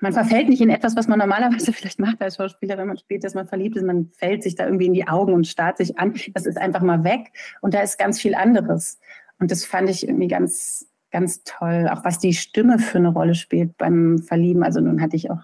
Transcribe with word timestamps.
man 0.00 0.12
verfällt 0.12 0.48
nicht 0.48 0.60
in 0.60 0.70
etwas, 0.70 0.96
was 0.96 1.08
man 1.08 1.18
normalerweise 1.18 1.72
vielleicht 1.74 1.98
macht 1.98 2.20
als 2.20 2.36
Schauspieler, 2.36 2.78
wenn 2.78 2.88
man 2.88 2.98
spielt, 2.98 3.24
dass 3.24 3.34
man 3.34 3.46
verliebt 3.46 3.76
ist. 3.76 3.84
Man 3.84 4.10
fällt 4.12 4.42
sich 4.42 4.54
da 4.54 4.64
irgendwie 4.64 4.86
in 4.86 4.94
die 4.94 5.08
Augen 5.08 5.32
und 5.32 5.46
starrt 5.46 5.78
sich 5.78 5.98
an. 5.98 6.14
Das 6.34 6.46
ist 6.46 6.58
einfach 6.58 6.82
mal 6.82 7.04
weg. 7.04 7.32
Und 7.60 7.74
da 7.74 7.80
ist 7.80 7.98
ganz 7.98 8.20
viel 8.20 8.34
anderes. 8.34 8.98
Und 9.38 9.50
das 9.50 9.64
fand 9.64 9.90
ich 9.90 10.06
irgendwie 10.06 10.28
ganz, 10.28 10.86
ganz 11.10 11.42
toll. 11.44 11.88
Auch 11.90 12.04
was 12.04 12.18
die 12.18 12.34
Stimme 12.34 12.78
für 12.78 12.98
eine 12.98 13.08
Rolle 13.08 13.34
spielt 13.34 13.76
beim 13.76 14.18
Verlieben. 14.18 14.62
Also 14.62 14.80
nun 14.80 15.00
hatte 15.00 15.16
ich 15.16 15.30
auch 15.30 15.42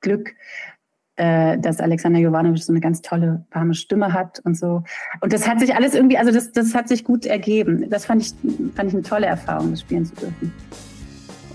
Glück, 0.00 0.34
äh, 1.16 1.58
dass 1.58 1.80
Alexander 1.80 2.18
Jovanovic 2.18 2.62
so 2.62 2.72
eine 2.72 2.80
ganz 2.80 3.00
tolle, 3.00 3.46
warme 3.50 3.74
Stimme 3.74 4.12
hat 4.12 4.40
und 4.44 4.56
so. 4.56 4.82
Und 5.20 5.32
das 5.32 5.48
hat 5.48 5.60
sich 5.60 5.74
alles 5.74 5.94
irgendwie, 5.94 6.18
also 6.18 6.30
das, 6.30 6.52
das 6.52 6.74
hat 6.74 6.88
sich 6.88 7.04
gut 7.04 7.24
ergeben. 7.24 7.88
Das 7.88 8.04
fand 8.04 8.22
ich, 8.22 8.34
fand 8.74 8.88
ich 8.88 8.94
eine 8.94 9.02
tolle 9.02 9.26
Erfahrung, 9.26 9.70
das 9.70 9.80
spielen 9.80 10.04
zu 10.04 10.14
dürfen. 10.16 10.52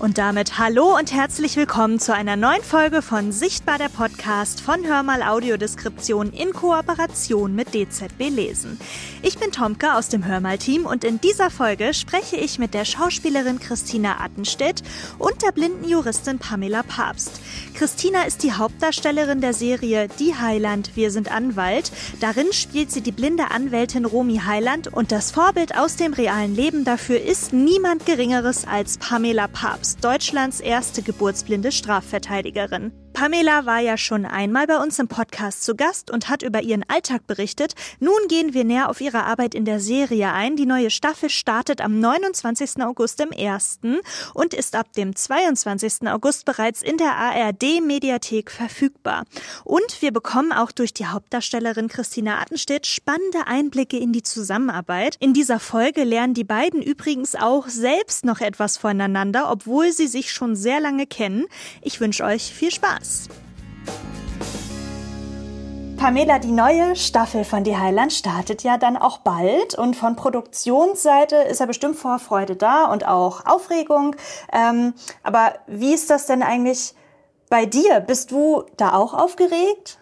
Und 0.00 0.16
damit 0.16 0.56
hallo 0.56 0.96
und 0.96 1.12
herzlich 1.12 1.56
willkommen 1.56 1.98
zu 1.98 2.14
einer 2.14 2.34
neuen 2.34 2.62
Folge 2.62 3.02
von 3.02 3.32
Sichtbar 3.32 3.76
der 3.76 3.90
Podcast 3.90 4.62
von 4.62 4.86
Hörmal 4.86 5.22
Audiodeskription 5.22 6.32
in 6.32 6.54
Kooperation 6.54 7.54
mit 7.54 7.74
DZB 7.74 8.30
Lesen. 8.30 8.80
Ich 9.20 9.36
bin 9.36 9.52
Tomke 9.52 9.94
aus 9.94 10.08
dem 10.08 10.24
Hörmal-Team 10.24 10.86
und 10.86 11.04
in 11.04 11.20
dieser 11.20 11.50
Folge 11.50 11.92
spreche 11.92 12.36
ich 12.36 12.58
mit 12.58 12.72
der 12.72 12.86
Schauspielerin 12.86 13.60
Christina 13.60 14.24
Attenstedt 14.24 14.82
und 15.18 15.42
der 15.42 15.52
blinden 15.52 15.86
Juristin 15.86 16.38
Pamela 16.38 16.82
Papst. 16.82 17.38
Christina 17.74 18.22
ist 18.22 18.42
die 18.42 18.54
Hauptdarstellerin 18.54 19.42
der 19.42 19.52
Serie 19.52 20.08
Die 20.18 20.34
Heiland, 20.34 20.92
wir 20.94 21.10
sind 21.10 21.30
Anwalt. 21.30 21.92
Darin 22.20 22.54
spielt 22.54 22.90
sie 22.90 23.02
die 23.02 23.12
blinde 23.12 23.50
Anwältin 23.50 24.06
Romy 24.06 24.40
Heiland 24.46 24.88
und 24.88 25.12
das 25.12 25.30
Vorbild 25.30 25.76
aus 25.76 25.96
dem 25.96 26.14
realen 26.14 26.56
Leben 26.56 26.84
dafür 26.84 27.20
ist 27.20 27.52
niemand 27.52 28.06
Geringeres 28.06 28.66
als 28.66 28.96
Pamela 28.96 29.46
Papst. 29.46 29.89
Deutschlands 29.96 30.60
erste 30.60 31.02
geburtsblinde 31.02 31.72
Strafverteidigerin. 31.72 32.92
Pamela 33.12 33.66
war 33.66 33.80
ja 33.80 33.98
schon 33.98 34.24
einmal 34.24 34.66
bei 34.66 34.78
uns 34.78 34.98
im 34.98 35.08
Podcast 35.08 35.64
zu 35.64 35.74
Gast 35.74 36.10
und 36.10 36.28
hat 36.28 36.42
über 36.42 36.62
ihren 36.62 36.84
Alltag 36.88 37.26
berichtet. 37.26 37.74
Nun 37.98 38.16
gehen 38.28 38.54
wir 38.54 38.64
näher 38.64 38.88
auf 38.88 39.00
ihre 39.00 39.24
Arbeit 39.24 39.54
in 39.54 39.64
der 39.64 39.80
Serie 39.80 40.32
ein. 40.32 40.56
Die 40.56 40.64
neue 40.64 40.90
Staffel 40.90 41.28
startet 41.28 41.80
am 41.80 42.00
29. 42.00 42.82
August 42.82 43.20
im 43.20 43.30
1. 43.36 43.80
und 44.32 44.54
ist 44.54 44.74
ab 44.74 44.92
dem 44.92 45.14
22. 45.14 46.08
August 46.08 46.44
bereits 46.44 46.82
in 46.82 46.96
der 46.96 47.16
ARD 47.16 47.82
Mediathek 47.84 48.50
verfügbar. 48.50 49.24
Und 49.64 50.00
wir 50.00 50.12
bekommen 50.12 50.52
auch 50.52 50.72
durch 50.72 50.94
die 50.94 51.06
Hauptdarstellerin 51.06 51.88
Christina 51.88 52.40
Attenstedt 52.40 52.86
spannende 52.86 53.46
Einblicke 53.46 53.98
in 53.98 54.12
die 54.12 54.22
Zusammenarbeit. 54.22 55.16
In 55.20 55.34
dieser 55.34 55.58
Folge 55.58 56.04
lernen 56.04 56.34
die 56.34 56.44
beiden 56.44 56.80
übrigens 56.80 57.34
auch 57.34 57.68
selbst 57.68 58.24
noch 58.24 58.40
etwas 58.40 58.76
voneinander, 58.78 59.50
obwohl 59.50 59.92
sie 59.92 60.06
sich 60.06 60.32
schon 60.32 60.56
sehr 60.56 60.80
lange 60.80 61.06
kennen. 61.06 61.46
Ich 61.82 62.00
wünsche 62.00 62.24
euch 62.24 62.54
viel 62.54 62.70
Spaß. 62.70 62.99
Spaß. 63.00 63.28
Pamela, 65.96 66.38
die 66.38 66.52
neue 66.52 66.96
Staffel 66.96 67.44
von 67.44 67.62
Die 67.62 67.76
Heiland 67.76 68.12
startet 68.12 68.62
ja 68.62 68.78
dann 68.78 68.96
auch 68.96 69.18
bald 69.18 69.74
und 69.74 69.96
von 69.96 70.16
Produktionsseite 70.16 71.36
ist 71.36 71.60
ja 71.60 71.66
bestimmt 71.66 71.96
Vorfreude 71.96 72.56
da 72.56 72.86
und 72.86 73.06
auch 73.06 73.44
Aufregung. 73.44 74.16
Ähm, 74.50 74.94
aber 75.22 75.56
wie 75.66 75.92
ist 75.92 76.08
das 76.08 76.24
denn 76.24 76.42
eigentlich 76.42 76.94
bei 77.50 77.66
dir? 77.66 78.00
Bist 78.00 78.30
du 78.30 78.64
da 78.78 78.94
auch 78.94 79.12
aufgeregt? 79.12 79.99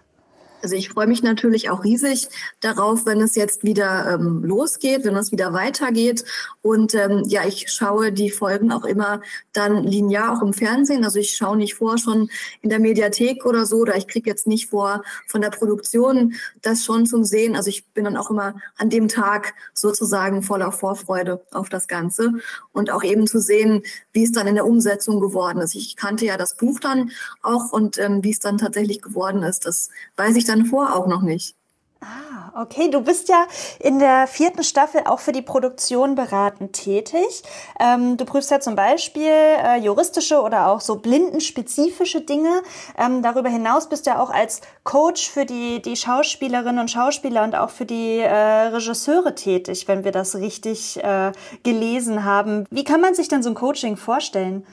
Also 0.63 0.75
ich 0.75 0.89
freue 0.89 1.07
mich 1.07 1.23
natürlich 1.23 1.71
auch 1.71 1.85
riesig 1.85 2.29
darauf, 2.61 3.07
wenn 3.07 3.21
es 3.21 3.35
jetzt 3.35 3.63
wieder 3.63 4.15
ähm, 4.15 4.43
losgeht, 4.45 5.05
wenn 5.05 5.17
es 5.17 5.33
wieder 5.33 5.53
weitergeht. 5.53 6.25
Und 6.63 6.95
ähm, 6.95 7.25
ja, 7.27 7.47
ich 7.47 7.71
schaue 7.71 8.13
die 8.13 8.31
Folgen 8.31 8.73
auch 8.73 8.85
immer 8.85 9.21
dann 9.53 9.85
linear 9.85 10.37
auch 10.37 10.43
im 10.43 10.53
Fernsehen. 10.53 11.05
Also 11.05 11.19
ich 11.19 11.37
schaue 11.37 11.57
nicht 11.57 11.75
vor 11.75 11.99
schon 11.99 12.31
in 12.61 12.71
der 12.71 12.81
Mediathek 12.81 13.47
oder 13.47 13.67
so, 13.67 13.79
oder 13.79 13.97
ich 13.97 14.09
kriege 14.09 14.29
jetzt 14.29 14.47
nicht 14.47 14.71
vor 14.71 15.03
von 15.27 15.41
der 15.41 15.51
Produktion 15.51 16.35
das 16.63 16.85
schon 16.85 17.07
zum 17.07 17.25
Sehen. 17.25 17.57
Also 17.57 17.71
ich 17.71 17.87
bin 17.87 18.05
dann 18.05 18.17
auch 18.17 18.31
immer 18.31 18.55
an 18.77 18.91
dem 18.91 19.09
Tag 19.09 19.55
sozusagen 19.75 20.43
voller 20.43 20.73
Vorfreude 20.73 21.45
auf 21.53 21.69
das 21.69 21.89
Ganze 21.89 22.35
und 22.73 22.91
auch 22.91 23.05
eben 23.05 23.27
zu 23.27 23.41
sehen, 23.41 23.83
wie 24.13 24.25
es 24.25 24.33
dann 24.33 24.47
in 24.47 24.55
der 24.55 24.67
Umsetzung 24.67 25.21
geworden 25.21 25.61
ist. 25.61 25.75
Ich 25.75 25.97
kannte 25.97 26.27
ja 26.27 26.37
das 26.37 26.57
Buch 26.57 26.81
dann 26.81 27.11
auch 27.43 27.73
und 27.73 27.99
ähm, 27.99 28.25
wie 28.25 28.31
es 28.31 28.41
dann 28.41 28.59
tatsächlich 28.59 29.03
geworden 29.03 29.43
ist, 29.43 29.67
das 29.67 29.91
weiß 30.17 30.37
ich 30.37 30.48
dann 30.49 30.67
vor 30.67 30.95
auch 30.95 31.07
noch 31.07 31.23
nicht. 31.23 31.55
Ah, 32.01 32.63
okay. 32.63 32.91
Du 32.91 33.01
bist 33.01 33.29
ja 33.29 33.47
in 33.81 33.99
der 33.99 34.29
vierten 34.29 34.63
Staffel 34.63 35.03
auch 35.05 35.19
für 35.19 35.33
die 35.33 35.43
Produktion 35.43 36.15
beratend 36.15 36.73
tätig. 36.73 37.43
Ähm, 37.81 38.17
du 38.17 38.25
prüfst 38.25 38.53
ja 38.53 38.61
zum 38.61 38.77
Beispiel 38.77 39.33
äh, 39.33 39.79
juristische 39.81 40.41
oder 40.41 40.69
auch 40.69 40.81
so 40.81 40.97
blindenspezifische 40.97 42.21
Dinge. 42.21 42.63
Ähm, 42.97 43.23
darüber 43.23 43.49
hinaus 43.49 43.89
bist 43.89 44.07
du 44.07 44.11
ja 44.11 44.21
auch 44.21 44.31
als 44.31 44.61
Coach 44.85 45.29
für 45.29 45.45
die, 45.45 45.83
die 45.83 45.97
Schauspielerinnen 45.97 46.79
und 46.79 46.91
Schauspieler 46.91 47.43
und 47.43 47.57
auch 47.57 47.71
für 47.71 47.87
die 47.87 48.19
äh, 48.19 48.33
Regisseure 48.33 49.35
tätig, 49.35 49.89
wenn 49.89 50.05
wir 50.05 50.13
das 50.13 50.37
richtig 50.37 51.03
äh, 51.03 51.33
gelesen 51.65 52.25
haben. 52.25 52.65
Wie 52.71 52.85
kann 52.85 53.01
man 53.01 53.15
sich 53.15 53.27
denn 53.27 53.43
so 53.43 53.49
ein 53.49 53.57
Coaching 53.57 53.97
vorstellen? 53.97 54.65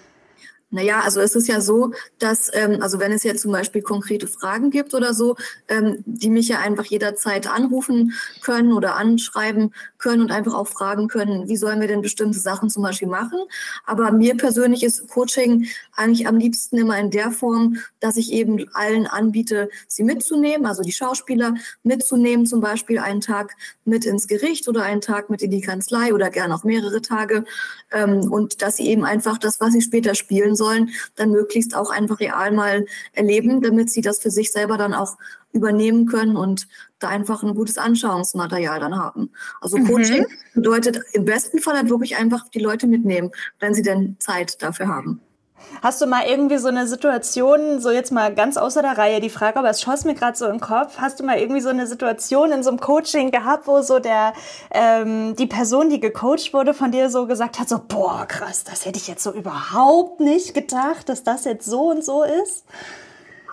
Naja, 0.72 1.02
also 1.02 1.22
es 1.22 1.36
ist 1.36 1.48
ja 1.48 1.62
so, 1.62 1.92
dass, 2.18 2.50
ähm, 2.54 2.82
also 2.82 3.00
wenn 3.00 3.12
es 3.12 3.24
jetzt 3.24 3.42
zum 3.42 3.52
Beispiel 3.52 3.84
konkrete 3.84 4.28
Fragen 4.28 4.72
gibt 4.72 4.96
oder 4.96 5.14
so, 5.14 5.36
ähm, 5.68 6.04
die 6.06 6.30
mich 6.30 6.48
ja 6.48 6.60
einfach 6.60 6.86
jederzeit 6.86 7.48
anrufen 7.48 8.14
können 8.42 8.74
oder 8.74 8.96
anschreiben 8.96 9.74
können 10.00 10.22
und 10.22 10.32
einfach 10.32 10.56
auch 10.56 10.68
fragen 10.68 11.08
können, 11.08 11.48
wie 11.48 11.56
sollen 11.56 11.82
wir 11.82 11.88
denn 11.88 12.02
bestimmte 12.02 12.40
Sachen 12.40 12.70
zum 12.72 12.82
Beispiel 12.82 13.08
machen. 13.08 13.40
Aber 13.86 14.12
mir 14.12 14.36
persönlich 14.36 14.84
ist 14.84 15.08
Coaching 15.08 15.68
eigentlich 15.96 16.28
am 16.28 16.38
liebsten 16.38 16.78
immer 16.78 16.98
in 17.00 17.12
der 17.12 17.32
Form, 17.32 17.78
dass 18.00 18.18
ich 18.18 18.34
eben 18.34 18.66
allen 18.74 19.06
anbiete, 19.06 19.70
sie 19.88 20.04
mitzunehmen, 20.04 20.66
also 20.66 20.82
die 20.82 20.92
Schauspieler 20.92 21.54
mitzunehmen, 21.84 22.48
zum 22.48 22.60
Beispiel 22.60 22.98
einen 22.98 23.22
Tag 23.22 23.56
mit 23.86 24.04
ins 24.04 24.28
Gericht 24.28 24.68
oder 24.68 24.84
einen 24.84 25.02
Tag 25.02 25.30
mit 25.30 25.44
in 25.44 25.52
die 25.52 25.62
Kanzlei 25.62 26.14
oder 26.14 26.32
gern 26.32 26.52
auch 26.52 26.64
mehrere 26.64 27.02
Tage. 27.02 27.46
Ähm, 27.92 28.32
und 28.32 28.64
dass 28.64 28.78
sie 28.78 28.88
eben 28.88 29.06
einfach 29.06 29.38
das, 29.38 29.62
was 29.62 29.72
sie 29.72 29.82
später 29.82 30.16
spielen 30.16 30.55
sollen, 30.56 30.66
sollen, 30.66 30.90
dann 31.16 31.32
möglichst 31.32 31.76
auch 31.76 31.90
einfach 31.90 32.20
real 32.20 32.52
mal 32.52 32.86
erleben, 33.14 33.62
damit 33.62 33.90
sie 33.90 34.02
das 34.02 34.20
für 34.20 34.32
sich 34.32 34.52
selber 34.52 34.78
dann 34.78 34.94
auch 34.94 35.18
übernehmen 35.52 36.06
können 36.06 36.36
und 36.36 36.68
da 37.00 37.08
einfach 37.08 37.44
ein 37.44 37.56
gutes 37.56 37.78
Anschauungsmaterial 37.78 38.80
dann 38.80 38.98
haben. 38.98 39.32
Also 39.62 39.78
mhm. 39.78 39.88
Coaching 39.88 40.22
mhm. 40.22 40.54
bedeutet 40.56 41.00
im 41.14 41.26
besten 41.26 41.60
Fall 41.60 41.76
halt 41.76 41.90
wirklich 41.90 42.18
einfach 42.18 42.50
die 42.50 42.60
Leute 42.60 42.88
mitnehmen, 42.88 43.32
wenn 43.60 43.74
sie 43.74 43.84
denn 43.84 44.18
Zeit 44.20 44.62
dafür 44.62 44.88
haben. 44.88 45.22
Hast 45.82 46.02
du 46.02 46.06
mal 46.06 46.26
irgendwie 46.26 46.58
so 46.58 46.68
eine 46.68 46.88
Situation, 46.88 47.80
so 47.80 47.92
jetzt 47.92 48.12
mal 48.12 48.34
ganz 48.34 48.58
außer 48.58 48.82
der 48.82 48.98
Reihe 48.98 49.20
die 49.20 49.30
Frage, 49.30 49.60
aber 49.60 49.70
es 49.70 49.82
schoss 49.82 50.06
mir 50.06 50.16
gerade 50.16 50.38
so 50.38 50.48
im 50.48 50.60
Kopf, 50.60 50.98
hast 50.98 51.20
du 51.20 51.24
mal 51.24 51.38
irgendwie 51.38 51.62
so 51.62 51.70
eine 51.70 51.88
Situation 51.88 52.52
in 52.52 52.64
so 52.64 52.70
einem 52.70 52.80
Coaching 52.80 53.32
gehabt, 53.32 53.68
wo 53.68 53.82
so 53.82 54.00
der 54.00 54.34
ähm, 54.72 55.36
die 55.36 55.48
Person, 55.48 55.90
die 55.90 56.00
gecoacht 56.00 56.54
wurde, 56.54 56.74
von 56.74 56.92
dir 56.92 57.10
so 57.10 57.28
gesagt 57.28 57.60
hat, 57.60 57.70
so 57.70 57.80
boah 57.88 58.26
krass, 58.28 58.64
das 58.64 58.86
hätte 58.86 58.98
ich 58.98 59.08
jetzt 59.08 59.24
so 59.24 59.32
überhaupt 59.32 60.20
nicht 60.20 60.54
gedacht, 60.54 61.10
dass 61.10 61.24
das 61.24 61.46
jetzt 61.46 61.66
so 61.66 61.90
und 61.92 62.04
so 62.04 62.24
ist? 62.24 62.66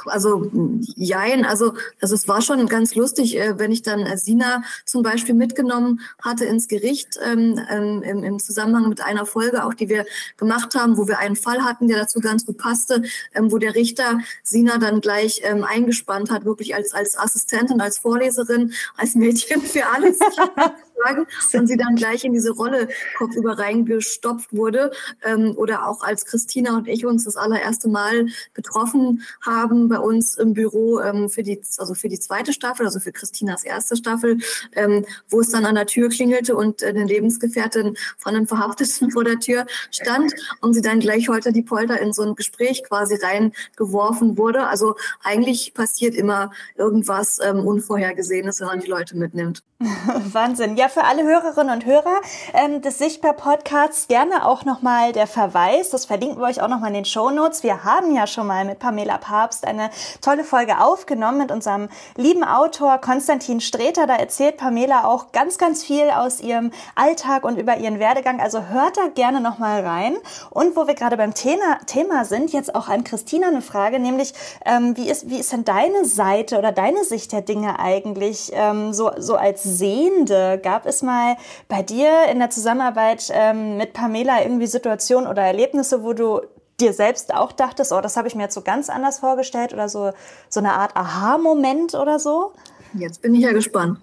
Also 0.06 0.50
jein, 0.96 1.44
also, 1.44 1.74
also 2.00 2.14
es 2.14 2.28
war 2.28 2.42
schon 2.42 2.66
ganz 2.66 2.94
lustig, 2.94 3.36
äh, 3.38 3.58
wenn 3.58 3.72
ich 3.72 3.82
dann 3.82 4.00
äh, 4.00 4.16
Sina 4.16 4.62
zum 4.84 5.02
Beispiel 5.02 5.34
mitgenommen 5.34 6.00
hatte 6.22 6.44
ins 6.44 6.68
Gericht 6.68 7.18
ähm, 7.24 7.60
ähm, 7.70 8.02
im, 8.02 8.24
im 8.24 8.38
Zusammenhang 8.38 8.88
mit 8.88 9.00
einer 9.00 9.26
Folge, 9.26 9.64
auch 9.64 9.74
die 9.74 9.88
wir 9.88 10.04
gemacht 10.36 10.74
haben, 10.74 10.96
wo 10.96 11.08
wir 11.08 11.18
einen 11.18 11.36
Fall 11.36 11.62
hatten, 11.62 11.88
der 11.88 11.98
dazu 11.98 12.20
ganz 12.20 12.46
gut 12.46 12.58
passte, 12.58 13.02
ähm, 13.34 13.50
wo 13.52 13.58
der 13.58 13.74
Richter 13.74 14.20
Sina 14.42 14.78
dann 14.78 15.00
gleich 15.00 15.40
ähm, 15.44 15.64
eingespannt 15.64 16.30
hat, 16.30 16.44
wirklich 16.44 16.74
als, 16.74 16.92
als 16.92 17.18
Assistentin, 17.18 17.80
als 17.80 17.98
Vorleserin, 17.98 18.72
als 18.96 19.14
Mädchen 19.14 19.60
für 19.62 19.86
alles. 19.86 20.18
sagen 21.04 21.26
und 21.52 21.66
sie 21.66 21.76
dann 21.76 21.96
gleich 21.96 22.24
in 22.24 22.32
diese 22.32 22.52
Rolle 22.52 22.88
kopfüber 23.16 23.58
reingestopft 23.58 24.52
wurde. 24.54 24.90
Ähm, 25.24 25.54
oder 25.56 25.88
auch 25.88 26.02
als 26.02 26.24
Christina 26.26 26.76
und 26.76 26.88
ich 26.88 27.06
uns 27.06 27.24
das 27.24 27.36
allererste 27.36 27.88
Mal 27.88 28.26
getroffen 28.54 29.22
haben 29.44 29.88
bei 29.88 29.98
uns 29.98 30.36
im 30.36 30.54
Büro 30.54 31.00
ähm, 31.00 31.28
für 31.28 31.42
die, 31.42 31.60
also 31.78 31.94
für 31.94 32.08
die 32.08 32.18
zweite 32.18 32.52
Staffel, 32.52 32.86
also 32.86 33.00
für 33.00 33.12
Christinas 33.12 33.64
erste 33.64 33.96
Staffel, 33.96 34.38
ähm, 34.72 35.04
wo 35.28 35.40
es 35.40 35.50
dann 35.50 35.66
an 35.66 35.74
der 35.74 35.86
Tür 35.86 36.08
klingelte 36.08 36.56
und 36.56 36.82
äh, 36.82 36.86
eine 36.86 37.04
Lebensgefährtin 37.04 37.96
von 38.18 38.34
einem 38.34 38.46
Verhafteten 38.46 39.10
vor 39.10 39.24
der 39.24 39.38
Tür 39.38 39.66
stand 39.90 40.32
und 40.60 40.74
sie 40.74 40.82
dann 40.82 41.00
gleich 41.00 41.28
heute 41.28 41.52
die 41.52 41.62
Polter 41.62 42.00
in 42.00 42.12
so 42.12 42.22
ein 42.22 42.34
Gespräch 42.34 42.84
quasi 42.84 43.16
reingeworfen 43.16 44.36
wurde. 44.36 44.66
Also 44.66 44.96
eigentlich 45.22 45.74
passiert 45.74 46.14
immer 46.14 46.52
irgendwas 46.76 47.38
ähm, 47.42 47.66
Unvorhergesehenes, 47.66 48.60
wenn 48.60 48.66
man 48.68 48.80
die 48.80 48.88
Leute 48.88 49.16
mitnimmt. 49.16 49.62
Wahnsinn. 50.32 50.76
Ja, 50.76 50.88
für 50.92 51.04
alle 51.04 51.22
Hörerinnen 51.22 51.74
und 51.74 51.86
Hörer 51.86 52.20
ähm, 52.52 52.82
des 52.82 52.98
Sichtbar-Podcasts 52.98 54.08
gerne 54.08 54.46
auch 54.46 54.66
nochmal 54.66 55.12
der 55.12 55.26
Verweis, 55.26 55.88
das 55.88 56.04
verlinken 56.04 56.38
wir 56.38 56.46
euch 56.46 56.60
auch 56.60 56.68
nochmal 56.68 56.88
in 56.88 56.94
den 56.94 57.04
Show 57.06 57.30
Notes. 57.30 57.62
Wir 57.62 57.82
haben 57.84 58.14
ja 58.14 58.26
schon 58.26 58.46
mal 58.46 58.66
mit 58.66 58.78
Pamela 58.78 59.16
Papst 59.16 59.66
eine 59.66 59.90
tolle 60.20 60.44
Folge 60.44 60.80
aufgenommen 60.80 61.38
mit 61.38 61.50
unserem 61.50 61.88
lieben 62.16 62.44
Autor 62.44 62.98
Konstantin 62.98 63.60
Streter. 63.60 64.06
Da 64.06 64.16
erzählt 64.16 64.58
Pamela 64.58 65.06
auch 65.06 65.32
ganz, 65.32 65.56
ganz 65.56 65.82
viel 65.82 66.10
aus 66.10 66.40
ihrem 66.40 66.72
Alltag 66.94 67.44
und 67.44 67.58
über 67.58 67.78
ihren 67.78 67.98
Werdegang. 67.98 68.40
Also 68.40 68.66
hört 68.66 68.98
da 68.98 69.08
gerne 69.14 69.40
nochmal 69.40 69.80
rein. 69.80 70.16
Und 70.50 70.76
wo 70.76 70.86
wir 70.86 70.94
gerade 70.94 71.16
beim 71.16 71.32
Thema, 71.32 71.78
Thema 71.86 72.26
sind, 72.26 72.52
jetzt 72.52 72.74
auch 72.74 72.88
an 72.88 73.02
Christina 73.02 73.48
eine 73.48 73.62
Frage, 73.62 73.98
nämlich 73.98 74.34
ähm, 74.66 74.94
wie, 74.96 75.08
ist, 75.08 75.30
wie 75.30 75.38
ist 75.38 75.52
denn 75.52 75.64
deine 75.64 76.04
Seite 76.04 76.58
oder 76.58 76.70
deine 76.70 77.04
Sicht 77.04 77.32
der 77.32 77.40
Dinge 77.40 77.78
eigentlich 77.78 78.50
ähm, 78.52 78.92
so, 78.92 79.10
so 79.16 79.36
als 79.36 79.62
Sehende? 79.62 80.60
Gab 80.72 80.86
es 80.86 81.02
mal 81.02 81.36
bei 81.68 81.82
dir 81.82 82.08
in 82.32 82.38
der 82.38 82.48
Zusammenarbeit 82.48 83.30
ähm, 83.30 83.76
mit 83.76 83.92
Pamela 83.92 84.42
irgendwie 84.42 84.66
Situationen 84.66 85.28
oder 85.28 85.42
Erlebnisse, 85.42 86.02
wo 86.02 86.14
du 86.14 86.40
dir 86.80 86.94
selbst 86.94 87.34
auch 87.34 87.52
dachtest, 87.52 87.92
oh, 87.92 88.00
das 88.00 88.16
habe 88.16 88.26
ich 88.26 88.34
mir 88.34 88.44
jetzt 88.44 88.54
so 88.54 88.62
ganz 88.62 88.88
anders 88.88 89.18
vorgestellt 89.18 89.74
oder 89.74 89.90
so, 89.90 90.12
so 90.48 90.60
eine 90.60 90.72
Art 90.72 90.96
Aha-Moment 90.96 91.92
oder 91.94 92.18
so? 92.18 92.54
Jetzt 92.94 93.20
bin 93.20 93.34
ich 93.34 93.42
ja 93.42 93.52
gespannt. 93.52 93.98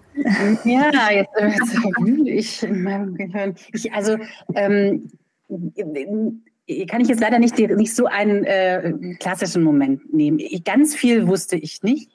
Ja, 0.62 1.10
jetzt, 1.10 1.32
jetzt 1.40 2.26
ich 2.26 2.62
in 2.62 2.84
meinem 2.84 3.16
Gehirn. 3.16 3.56
Ich, 3.72 3.92
also 3.92 4.16
ähm, 4.54 5.10
kann 5.48 7.00
ich 7.00 7.08
jetzt 7.08 7.20
leider 7.20 7.40
nicht, 7.40 7.58
nicht 7.58 7.96
so 7.96 8.06
einen 8.06 8.44
äh, 8.44 9.16
klassischen 9.18 9.64
Moment 9.64 10.14
nehmen. 10.14 10.38
Ich, 10.38 10.62
ganz 10.62 10.94
viel 10.94 11.26
wusste 11.26 11.56
ich 11.56 11.82
nicht 11.82 12.12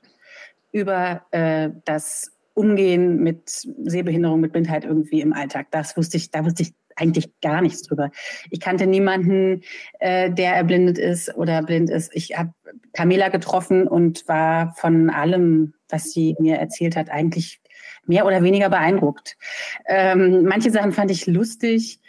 über 0.72 1.24
äh, 1.32 1.72
das 1.84 2.35
Umgehen 2.56 3.22
mit 3.22 3.50
Sehbehinderung, 3.50 4.40
mit 4.40 4.52
Blindheit 4.52 4.86
irgendwie 4.86 5.22
im 5.22 5.34
Alltag. 5.34 5.68
Das 5.72 5.96
wusste 5.96 6.18
ich, 6.18 6.32
da 6.32 6.44
wusste 6.44 6.64
ich 6.64 6.74
eigentlich 6.96 7.40
gar 7.42 7.62
nichts 7.62 7.84
drüber. 7.84 8.10
Ich 8.50 8.60
kannte 8.60 8.88
niemanden, 8.88 9.62
äh, 10.00 10.32
der 10.32 10.56
erblindet 10.56 10.98
ist 10.98 11.36
oder 11.36 11.62
blind 11.62 11.90
ist. 11.90 12.12
Ich 12.16 12.38
habe 12.38 12.54
Pamela 12.94 13.30
getroffen 13.30 13.88
und 13.88 14.28
war 14.28 14.74
von 14.78 15.10
allem, 15.10 15.74
was 15.90 16.12
sie 16.12 16.36
mir 16.40 16.56
erzählt 16.56 16.96
hat, 16.96 17.10
eigentlich 17.10 17.62
mehr 18.06 18.26
oder 18.26 18.44
weniger 18.44 18.70
beeindruckt. 18.70 19.38
Ähm, 19.88 20.44
manche 20.44 20.72
Sachen 20.72 20.92
fand 20.92 21.12
ich 21.12 21.28
lustig, 21.28 22.00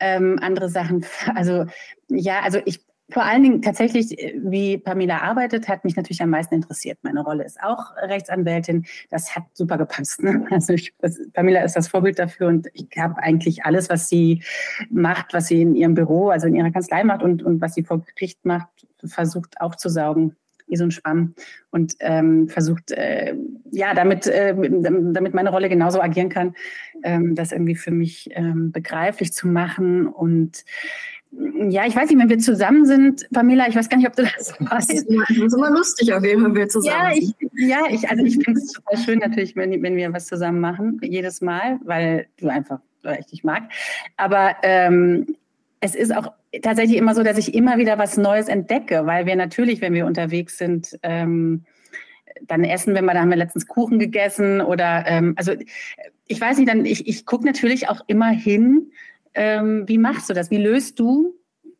ähm, 0.00 0.38
andere 0.42 0.68
Sachen, 0.68 1.06
also 1.34 1.66
ja, 2.08 2.40
also 2.40 2.58
ich 2.64 2.80
vor 3.12 3.24
allen 3.24 3.42
Dingen 3.42 3.62
tatsächlich, 3.62 4.18
äh, 4.18 4.34
wie 4.42 4.78
Pamela 4.78 5.18
arbeitet, 5.18 5.68
hat 5.68 5.84
mich 5.84 5.96
natürlich 5.96 6.22
am 6.22 6.30
meisten 6.30 6.54
interessiert. 6.54 6.98
Meine 7.02 7.22
Rolle 7.22 7.44
ist 7.44 7.62
auch 7.62 7.94
Rechtsanwältin. 7.96 8.86
Das 9.10 9.36
hat 9.36 9.44
super 9.52 9.78
gepasst. 9.78 10.22
Ne? 10.22 10.46
Also 10.50 10.74
ich, 10.74 10.94
das, 10.98 11.18
Pamela 11.32 11.62
ist 11.62 11.76
das 11.76 11.88
Vorbild 11.88 12.18
dafür 12.18 12.48
und 12.48 12.68
ich 12.74 12.88
habe 12.96 13.22
eigentlich 13.22 13.64
alles, 13.64 13.88
was 13.88 14.08
sie 14.08 14.42
macht, 14.90 15.32
was 15.34 15.46
sie 15.46 15.62
in 15.62 15.74
ihrem 15.74 15.94
Büro, 15.94 16.28
also 16.28 16.46
in 16.46 16.54
ihrer 16.54 16.70
Kanzlei 16.70 17.04
macht 17.04 17.22
und, 17.22 17.42
und 17.42 17.60
was 17.60 17.74
sie 17.74 17.82
vor 17.82 18.02
Gericht 18.02 18.44
macht, 18.44 18.68
versucht 19.04 19.60
aufzusaugen 19.60 20.36
wie 20.72 20.76
so 20.76 20.84
ein 20.84 20.90
Schwamm 20.90 21.34
und 21.70 21.94
ähm, 22.00 22.48
versucht, 22.48 22.92
äh, 22.92 23.36
ja, 23.70 23.94
damit, 23.94 24.26
äh, 24.26 24.54
damit 24.56 25.34
meine 25.34 25.50
Rolle 25.50 25.68
genauso 25.68 26.00
agieren 26.00 26.30
kann, 26.30 26.54
ähm, 27.02 27.34
das 27.34 27.52
irgendwie 27.52 27.74
für 27.74 27.90
mich 27.90 28.30
ähm, 28.32 28.72
begreiflich 28.72 29.32
zu 29.34 29.48
machen 29.48 30.06
und 30.06 30.64
ja, 31.32 31.86
ich 31.86 31.96
weiß 31.96 32.10
nicht, 32.10 32.18
wenn 32.18 32.28
wir 32.28 32.38
zusammen 32.38 32.84
sind, 32.84 33.26
Pamela, 33.32 33.66
ich 33.68 33.74
weiß 33.74 33.88
gar 33.88 33.96
nicht, 33.96 34.06
ob 34.06 34.14
du 34.16 34.22
das 34.22 34.52
weißt. 34.60 34.90
Das 34.90 35.30
ist 35.30 35.54
immer 35.54 35.70
lustig 35.70 36.12
auf 36.12 36.24
jeden 36.24 36.40
Fall, 36.40 36.50
wenn 36.50 36.56
wir 36.56 36.68
zusammen 36.68 37.12
ja, 37.12 37.16
ich, 37.16 37.34
Ja, 37.54 37.80
ich, 37.90 38.08
also 38.10 38.24
ich 38.24 38.34
finde 38.34 38.60
es 38.60 38.72
total 38.72 38.98
schön 38.98 39.18
natürlich, 39.18 39.56
wenn, 39.56 39.82
wenn 39.82 39.96
wir 39.96 40.12
was 40.12 40.26
zusammen 40.26 40.60
machen, 40.60 41.00
jedes 41.02 41.40
Mal, 41.40 41.78
weil 41.84 42.26
du 42.38 42.48
einfach, 42.48 42.80
weil 43.02 43.20
ich 43.20 43.26
dich 43.26 43.44
mag. 43.44 43.62
Aber 44.16 44.56
ähm, 44.62 45.36
es 45.80 45.94
ist 45.94 46.14
auch 46.14 46.32
tatsächlich 46.62 46.98
immer 46.98 47.14
so, 47.14 47.22
dass 47.22 47.38
ich 47.38 47.54
immer 47.54 47.78
wieder 47.78 47.98
was 47.98 48.18
Neues 48.18 48.48
entdecke, 48.48 49.06
weil 49.06 49.24
wir 49.24 49.36
natürlich, 49.36 49.80
wenn 49.80 49.94
wir 49.94 50.06
unterwegs 50.06 50.58
sind, 50.58 50.98
ähm, 51.02 51.64
dann 52.46 52.64
essen 52.64 52.94
wir 52.94 53.02
mal, 53.02 53.14
da 53.14 53.20
haben 53.20 53.30
wir 53.30 53.36
letztens 53.36 53.66
Kuchen 53.66 53.98
gegessen 53.98 54.60
oder 54.60 55.04
ähm, 55.06 55.34
also 55.36 55.52
ich 56.26 56.40
weiß 56.40 56.58
nicht, 56.58 56.68
dann 56.68 56.84
ich, 56.84 57.06
ich 57.08 57.24
gucke 57.24 57.46
natürlich 57.46 57.88
auch 57.88 58.02
immer 58.06 58.30
hin, 58.30 58.90
ähm, 59.34 59.88
wie 59.88 59.98
machst 59.98 60.28
du 60.30 60.34
das? 60.34 60.50
Wie 60.50 60.58
löst 60.58 60.98
du 60.98 61.34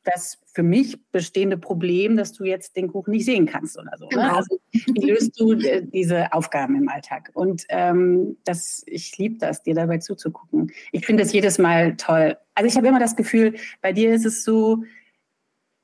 das 0.05 0.39
für 0.53 0.63
mich 0.63 0.99
bestehende 1.11 1.57
Problem, 1.57 2.17
dass 2.17 2.33
du 2.33 2.45
jetzt 2.45 2.77
den 2.77 2.89
Kuchen 2.89 3.13
nicht 3.13 3.25
sehen 3.25 3.47
kannst 3.47 3.79
oder 3.79 3.93
so? 3.97 4.05
Ne? 4.07 4.11
Genau. 4.11 4.37
Also, 4.37 4.59
wie 4.73 5.07
löst 5.07 5.39
du 5.39 5.53
äh, 5.53 5.83
diese 5.83 6.33
Aufgaben 6.33 6.77
im 6.77 6.89
Alltag? 6.89 7.31
Und 7.35 7.65
ähm, 7.69 8.37
das, 8.45 8.83
ich 8.87 9.17
liebe 9.19 9.39
das, 9.39 9.63
dir 9.63 9.75
dabei 9.75 9.99
zuzugucken. 9.99 10.73
Ich 10.91 11.07
finde 11.07 11.23
das 11.23 11.33
jedes 11.33 11.59
Mal 11.59 11.97
toll. 11.97 12.37
Also 12.55 12.69
ich 12.69 12.77
habe 12.77 12.89
immer 12.89 13.01
das 13.01 13.17
Gefühl, 13.17 13.55
bei 13.81 13.93
dir 13.93 14.13
ist 14.15 14.27
es 14.27 14.45
so 14.45 14.85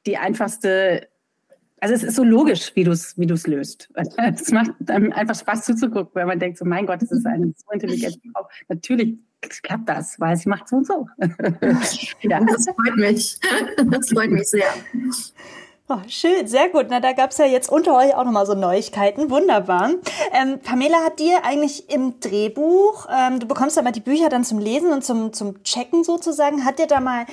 die 0.07 0.17
einfachste 0.17 1.09
also 1.81 1.95
es 1.95 2.03
ist 2.03 2.17
so 2.17 2.25
logisch, 2.25 2.73
wie 2.75 2.85
du 2.85 2.91
es 2.91 3.17
wie 3.19 3.27
du's 3.27 3.47
löst. 3.47 3.89
Es 4.17 4.51
macht 4.51 4.73
einfach 4.91 5.39
Spaß 5.39 5.65
zuzugucken, 5.65 6.11
weil 6.15 6.27
man 6.27 6.39
denkt 6.39 6.59
so, 6.59 6.65
mein 6.65 6.87
Gott, 6.87 7.03
das 7.03 7.13
ist 7.13 7.27
eine 7.27 7.53
so 7.57 7.71
intelligente 7.73 8.19
Frau. 8.33 8.49
Natürlich 8.69 9.17
klappt 9.41 9.89
das, 9.89 10.19
weil 10.19 10.37
sie 10.37 10.49
macht 10.49 10.69
so 10.69 10.77
und 10.77 10.87
so. 10.87 11.09
ja. 12.23 12.41
Das 12.41 12.67
freut 12.67 12.97
mich. 12.97 13.39
Das 13.91 14.09
freut 14.11 14.31
mich 14.31 14.49
sehr. 14.49 14.67
Oh, 15.91 16.01
schön, 16.07 16.47
sehr 16.47 16.69
gut. 16.69 16.89
Na, 16.91 17.01
da 17.01 17.13
gab's 17.13 17.39
ja 17.39 17.47
jetzt 17.47 17.71
unter 17.71 17.97
euch 17.97 18.15
auch 18.15 18.25
nochmal 18.25 18.45
so 18.45 18.55
Neuigkeiten. 18.55 19.31
Wunderbar. 19.31 19.93
Ähm, 20.33 20.59
Pamela 20.63 20.99
hat 21.03 21.19
dir 21.19 21.45
eigentlich 21.45 21.89
im 21.91 22.21
Drehbuch, 22.21 23.07
ähm, 23.11 23.41
du 23.41 23.47
bekommst 23.47 23.77
ja 23.77 23.83
mal 23.83 23.93
die 23.93 24.01
Bücher 24.01 24.29
dann 24.29 24.45
zum 24.45 24.59
Lesen 24.59 24.93
und 24.93 25.03
zum, 25.03 25.33
zum 25.33 25.63
Checken 25.63 26.05
sozusagen, 26.05 26.67
hat 26.67 26.79
dir 26.79 26.87
da 26.87 27.01
mal 27.01 27.25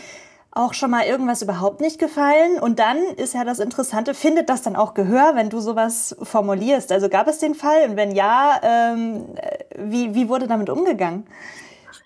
auch 0.52 0.74
schon 0.74 0.90
mal 0.90 1.06
irgendwas 1.06 1.42
überhaupt 1.42 1.82
nicht 1.82 2.00
gefallen? 2.00 2.58
Und 2.60 2.80
dann 2.80 2.98
ist 3.18 3.34
ja 3.34 3.44
das 3.44 3.60
Interessante, 3.60 4.14
findet 4.14 4.50
das 4.50 4.62
dann 4.62 4.78
auch 4.78 4.94
Gehör, 4.94 5.36
wenn 5.36 5.50
du 5.50 5.60
sowas 5.60 6.16
formulierst? 6.22 6.94
Also 6.94 7.10
gab 7.10 7.28
es 7.28 7.40
den 7.40 7.56
Fall? 7.56 7.90
Und 7.90 7.98
wenn 7.98 8.12
ja, 8.12 8.62
ähm, 8.64 9.26
wie, 9.78 10.16
wie 10.16 10.30
wurde 10.30 10.48
damit 10.48 10.70
umgegangen? 10.70 11.28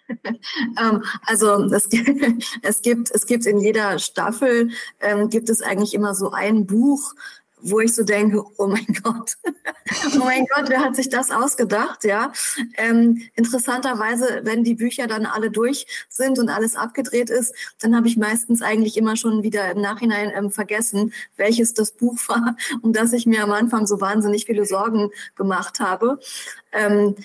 ähm, 0.79 1.03
also 1.25 1.63
es, 1.65 1.87
es, 2.61 2.81
gibt 2.81 3.11
es 3.11 3.25
gibt 3.25 3.45
in 3.45 3.59
jeder 3.59 3.99
Staffel 3.99 4.69
ähm, 4.99 5.29
gibt 5.29 5.49
es 5.49 5.61
eigentlich 5.61 5.93
immer 5.93 6.15
so 6.15 6.31
ein 6.31 6.65
Buch, 6.65 7.13
wo 7.61 7.79
ich 7.79 7.93
so 7.93 8.03
denke, 8.03 8.43
oh 8.57 8.67
mein 8.67 8.85
Gott, 9.03 9.37
oh 10.15 10.19
mein 10.19 10.45
Gott, 10.45 10.69
wer 10.69 10.79
hat 10.79 10.95
sich 10.95 11.09
das 11.09 11.31
ausgedacht, 11.31 12.03
ja? 12.03 12.31
Ähm, 12.77 13.21
interessanterweise, 13.35 14.41
wenn 14.43 14.63
die 14.63 14.75
Bücher 14.75 15.07
dann 15.07 15.25
alle 15.25 15.51
durch 15.51 15.85
sind 16.09 16.39
und 16.39 16.49
alles 16.49 16.75
abgedreht 16.75 17.29
ist, 17.29 17.53
dann 17.79 17.95
habe 17.95 18.07
ich 18.07 18.17
meistens 18.17 18.61
eigentlich 18.61 18.97
immer 18.97 19.17
schon 19.17 19.43
wieder 19.43 19.69
im 19.71 19.81
Nachhinein 19.81 20.31
ähm, 20.33 20.51
vergessen, 20.51 21.13
welches 21.35 21.73
das 21.73 21.91
Buch 21.91 22.17
war, 22.27 22.55
um 22.81 22.93
das 22.93 23.13
ich 23.13 23.25
mir 23.25 23.43
am 23.43 23.51
Anfang 23.51 23.87
so 23.87 23.99
wahnsinnig 23.99 24.45
viele 24.45 24.65
Sorgen 24.65 25.11
gemacht 25.35 25.79
habe. 25.79 26.19
Ähm, 26.71 27.15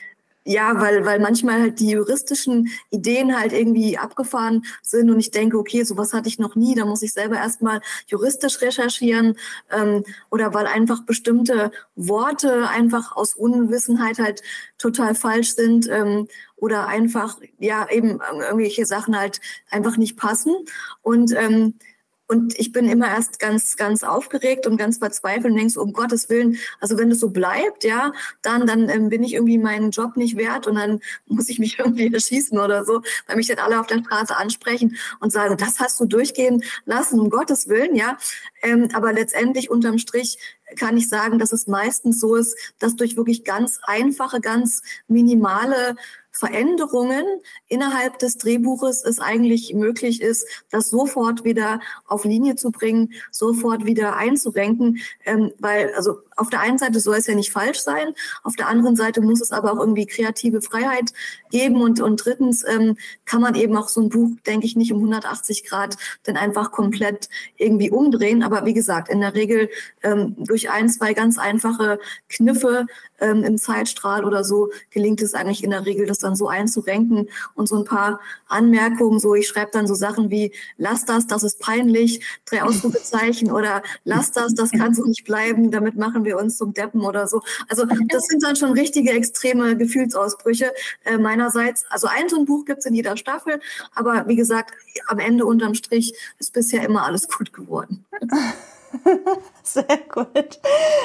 ja, 0.44 0.78
weil, 0.80 1.04
weil 1.04 1.20
manchmal 1.20 1.60
halt 1.60 1.80
die 1.80 1.90
juristischen 1.90 2.68
Ideen 2.90 3.38
halt 3.38 3.52
irgendwie 3.52 3.96
abgefahren 3.96 4.64
sind 4.82 5.10
und 5.10 5.18
ich 5.18 5.30
denke, 5.30 5.58
okay, 5.58 5.82
sowas 5.84 6.12
hatte 6.12 6.28
ich 6.28 6.38
noch 6.38 6.54
nie, 6.54 6.74
da 6.74 6.84
muss 6.84 7.02
ich 7.02 7.12
selber 7.12 7.36
erstmal 7.36 7.80
juristisch 8.06 8.60
recherchieren 8.60 9.36
ähm, 9.70 10.04
oder 10.30 10.52
weil 10.52 10.66
einfach 10.66 11.02
bestimmte 11.04 11.70
Worte 11.96 12.68
einfach 12.68 13.16
aus 13.16 13.34
Unwissenheit 13.34 14.18
halt 14.18 14.42
total 14.78 15.14
falsch 15.14 15.54
sind 15.54 15.88
ähm, 15.90 16.28
oder 16.56 16.86
einfach, 16.86 17.40
ja, 17.58 17.88
eben 17.90 18.20
irgendwelche 18.40 18.86
Sachen 18.86 19.18
halt 19.18 19.40
einfach 19.70 19.96
nicht 19.96 20.16
passen. 20.16 20.54
Und 21.02 21.32
ähm, 21.32 21.74
und 22.26 22.58
ich 22.58 22.72
bin 22.72 22.88
immer 22.88 23.08
erst 23.08 23.38
ganz, 23.38 23.76
ganz 23.76 24.02
aufgeregt 24.02 24.66
und 24.66 24.78
ganz 24.78 24.98
verzweifelt 24.98 25.52
und 25.52 25.56
denkst, 25.56 25.76
um 25.76 25.92
Gottes 25.92 26.30
Willen, 26.30 26.58
also 26.80 26.96
wenn 26.98 27.10
es 27.10 27.20
so 27.20 27.30
bleibt, 27.30 27.84
ja, 27.84 28.12
dann, 28.40 28.66
dann 28.66 28.88
ähm, 28.88 29.10
bin 29.10 29.22
ich 29.22 29.34
irgendwie 29.34 29.58
meinen 29.58 29.90
Job 29.90 30.16
nicht 30.16 30.36
wert 30.36 30.66
und 30.66 30.76
dann 30.76 31.00
muss 31.26 31.48
ich 31.48 31.58
mich 31.58 31.78
irgendwie 31.78 32.12
erschießen 32.12 32.58
oder 32.58 32.84
so, 32.84 33.02
weil 33.26 33.36
mich 33.36 33.48
dann 33.48 33.58
alle 33.58 33.78
auf 33.78 33.86
der 33.86 33.98
Straße 33.98 34.36
ansprechen 34.36 34.96
und 35.20 35.32
sagen, 35.32 35.56
das 35.58 35.80
hast 35.80 36.00
du 36.00 36.06
durchgehen 36.06 36.64
lassen, 36.86 37.20
um 37.20 37.28
Gottes 37.28 37.68
Willen, 37.68 37.94
ja. 37.94 38.16
Ähm, 38.62 38.88
aber 38.94 39.12
letztendlich 39.12 39.70
unterm 39.70 39.98
Strich 39.98 40.38
kann 40.76 40.96
ich 40.96 41.08
sagen, 41.08 41.38
dass 41.38 41.52
es 41.52 41.66
meistens 41.66 42.20
so 42.20 42.36
ist, 42.36 42.56
dass 42.78 42.96
durch 42.96 43.16
wirklich 43.16 43.44
ganz 43.44 43.80
einfache, 43.82 44.40
ganz 44.40 44.82
minimale 45.08 45.96
Veränderungen 46.34 47.24
innerhalb 47.68 48.18
des 48.18 48.36
Drehbuches 48.38 49.04
es 49.04 49.20
eigentlich 49.20 49.72
möglich 49.72 50.20
ist, 50.20 50.46
das 50.70 50.90
sofort 50.90 51.44
wieder 51.44 51.80
auf 52.06 52.24
Linie 52.24 52.56
zu 52.56 52.72
bringen, 52.72 53.12
sofort 53.30 53.86
wieder 53.86 54.16
einzurenken, 54.16 54.98
ähm, 55.24 55.52
weil 55.58 55.94
also 55.94 56.18
auf 56.36 56.50
der 56.50 56.60
einen 56.60 56.78
Seite 56.78 57.00
soll 57.00 57.16
es 57.16 57.26
ja 57.26 57.34
nicht 57.34 57.52
falsch 57.52 57.80
sein, 57.80 58.14
auf 58.42 58.56
der 58.56 58.68
anderen 58.68 58.96
Seite 58.96 59.20
muss 59.20 59.40
es 59.40 59.52
aber 59.52 59.72
auch 59.72 59.78
irgendwie 59.78 60.06
kreative 60.06 60.60
Freiheit 60.62 61.12
geben 61.50 61.80
und, 61.80 62.00
und 62.00 62.24
drittens 62.24 62.64
ähm, 62.66 62.96
kann 63.24 63.40
man 63.40 63.54
eben 63.54 63.76
auch 63.76 63.88
so 63.88 64.00
ein 64.00 64.08
Buch, 64.08 64.30
denke 64.46 64.66
ich, 64.66 64.76
nicht 64.76 64.92
um 64.92 64.98
180 64.98 65.64
Grad 65.64 65.96
dann 66.24 66.36
einfach 66.36 66.72
komplett 66.72 67.28
irgendwie 67.56 67.90
umdrehen. 67.90 68.42
Aber 68.42 68.66
wie 68.66 68.74
gesagt, 68.74 69.08
in 69.08 69.20
der 69.20 69.34
Regel 69.34 69.70
ähm, 70.02 70.34
durch 70.38 70.70
ein, 70.70 70.88
zwei 70.88 71.14
ganz 71.14 71.38
einfache 71.38 71.98
Kniffe 72.28 72.86
ähm, 73.20 73.44
im 73.44 73.58
Zeitstrahl 73.58 74.24
oder 74.24 74.44
so 74.44 74.70
gelingt 74.90 75.22
es 75.22 75.34
eigentlich 75.34 75.64
in 75.64 75.70
der 75.70 75.86
Regel, 75.86 76.06
das 76.06 76.18
dann 76.18 76.36
so 76.36 76.48
einzurenken 76.48 77.28
und 77.54 77.68
so 77.68 77.76
ein 77.76 77.84
paar 77.84 78.20
Anmerkungen, 78.48 79.18
so 79.18 79.34
ich 79.34 79.48
schreibe 79.48 79.70
dann 79.72 79.86
so 79.86 79.94
Sachen 79.94 80.30
wie, 80.30 80.52
lass 80.76 81.04
das, 81.04 81.26
das 81.26 81.42
ist 81.42 81.60
peinlich, 81.60 82.24
drei 82.44 82.62
Ausrufezeichen 82.62 83.50
oder 83.50 83.82
lass 84.04 84.32
das, 84.32 84.54
das 84.54 84.70
kann 84.72 84.94
so 84.94 85.04
nicht 85.04 85.24
bleiben, 85.24 85.70
damit 85.70 85.96
machen 85.96 86.23
wir 86.24 86.38
uns 86.38 86.56
zum 86.56 86.74
Deppen 86.74 87.02
oder 87.02 87.26
so. 87.26 87.40
Also 87.68 87.84
das 87.84 88.24
sind 88.24 88.42
dann 88.42 88.56
schon 88.56 88.72
richtige 88.72 89.12
extreme 89.12 89.76
Gefühlsausbrüche 89.76 90.72
äh, 91.04 91.18
meinerseits. 91.18 91.84
Also 91.90 92.06
ein 92.06 92.28
so 92.28 92.36
ein 92.36 92.44
Buch 92.44 92.64
gibt's 92.64 92.86
in 92.86 92.94
jeder 92.94 93.16
Staffel, 93.16 93.60
aber 93.94 94.26
wie 94.28 94.36
gesagt, 94.36 94.72
am 95.06 95.18
Ende 95.18 95.44
unterm 95.44 95.74
Strich 95.74 96.14
ist 96.38 96.52
bisher 96.52 96.84
immer 96.84 97.04
alles 97.04 97.28
gut 97.28 97.52
geworden. 97.52 98.04
Sehr 99.62 99.98
gut. 100.12 100.60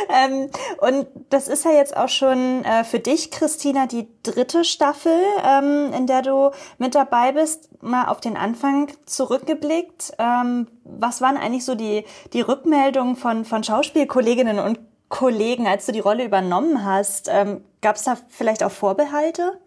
Ähm, 0.10 0.50
und 0.80 1.08
das 1.30 1.48
ist 1.48 1.66
ja 1.66 1.72
jetzt 1.72 1.96
auch 1.96 2.10
schon 2.10 2.64
äh, 2.64 2.84
für 2.84 3.00
dich, 3.00 3.32
Christina, 3.32 3.88
die 3.88 4.08
dritte 4.24 4.64
Staffel, 4.64 5.18
ähm, 5.44 5.94
in 5.94 6.08
der 6.08 6.22
du 6.22 6.52
mit 6.78 6.96
dabei 6.96 7.32
bist. 7.32 7.70
Mal 7.82 8.08
auf 8.08 8.20
den 8.20 8.36
Anfang 8.36 8.92
zurückgeblickt. 9.06 10.14
Ähm, 10.20 10.68
was 10.84 11.22
waren 11.22 11.38
eigentlich 11.38 11.66
so 11.66 11.76
die, 11.76 12.04
die 12.34 12.42
Rückmeldungen 12.42 13.16
von, 13.16 13.46
von 13.46 13.64
Schauspielkolleginnen 13.64 14.60
und 14.60 14.80
Kollegen, 15.10 15.68
als 15.68 15.86
du 15.86 15.92
die 15.92 16.00
Rolle 16.00 16.26
übernommen 16.26 16.86
hast? 16.86 17.30
Ähm, 17.32 17.62
Gab 17.82 17.96
es 17.96 18.04
da 18.04 18.18
vielleicht 18.30 18.64
auch 18.64 18.72
Vorbehalte? 18.72 19.60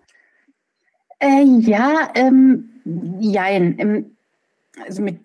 Äh, 1.18 1.44
ja, 1.44 2.10
ähm, 2.14 2.70
jein. 3.20 3.78
Ähm, 3.78 4.16
also 4.84 5.02
mit 5.02 5.20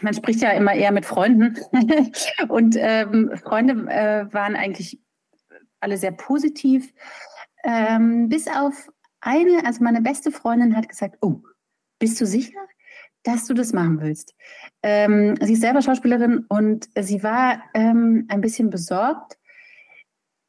man 0.00 0.14
spricht 0.14 0.42
ja 0.42 0.50
immer 0.50 0.74
eher 0.74 0.92
mit 0.92 1.06
Freunden. 1.06 1.56
und 2.48 2.76
ähm, 2.78 3.30
Freunde 3.42 3.90
äh, 3.90 4.32
waren 4.32 4.56
eigentlich 4.56 5.00
alle 5.80 5.96
sehr 5.96 6.12
positiv. 6.12 6.92
Ähm, 7.64 8.28
bis 8.28 8.46
auf 8.48 8.90
eine, 9.20 9.64
also 9.64 9.82
meine 9.82 10.02
beste 10.02 10.30
Freundin 10.30 10.76
hat 10.76 10.88
gesagt, 10.88 11.16
oh, 11.20 11.40
bist 11.98 12.20
du 12.20 12.26
sicher, 12.26 12.60
dass 13.22 13.46
du 13.46 13.54
das 13.54 13.72
machen 13.72 14.00
willst? 14.00 14.34
Ähm, 14.82 15.36
sie 15.40 15.54
ist 15.54 15.60
selber 15.60 15.82
Schauspielerin 15.82 16.44
und 16.48 16.88
sie 16.98 17.22
war 17.22 17.62
ähm, 17.74 18.26
ein 18.28 18.40
bisschen 18.40 18.70
besorgt, 18.70 19.38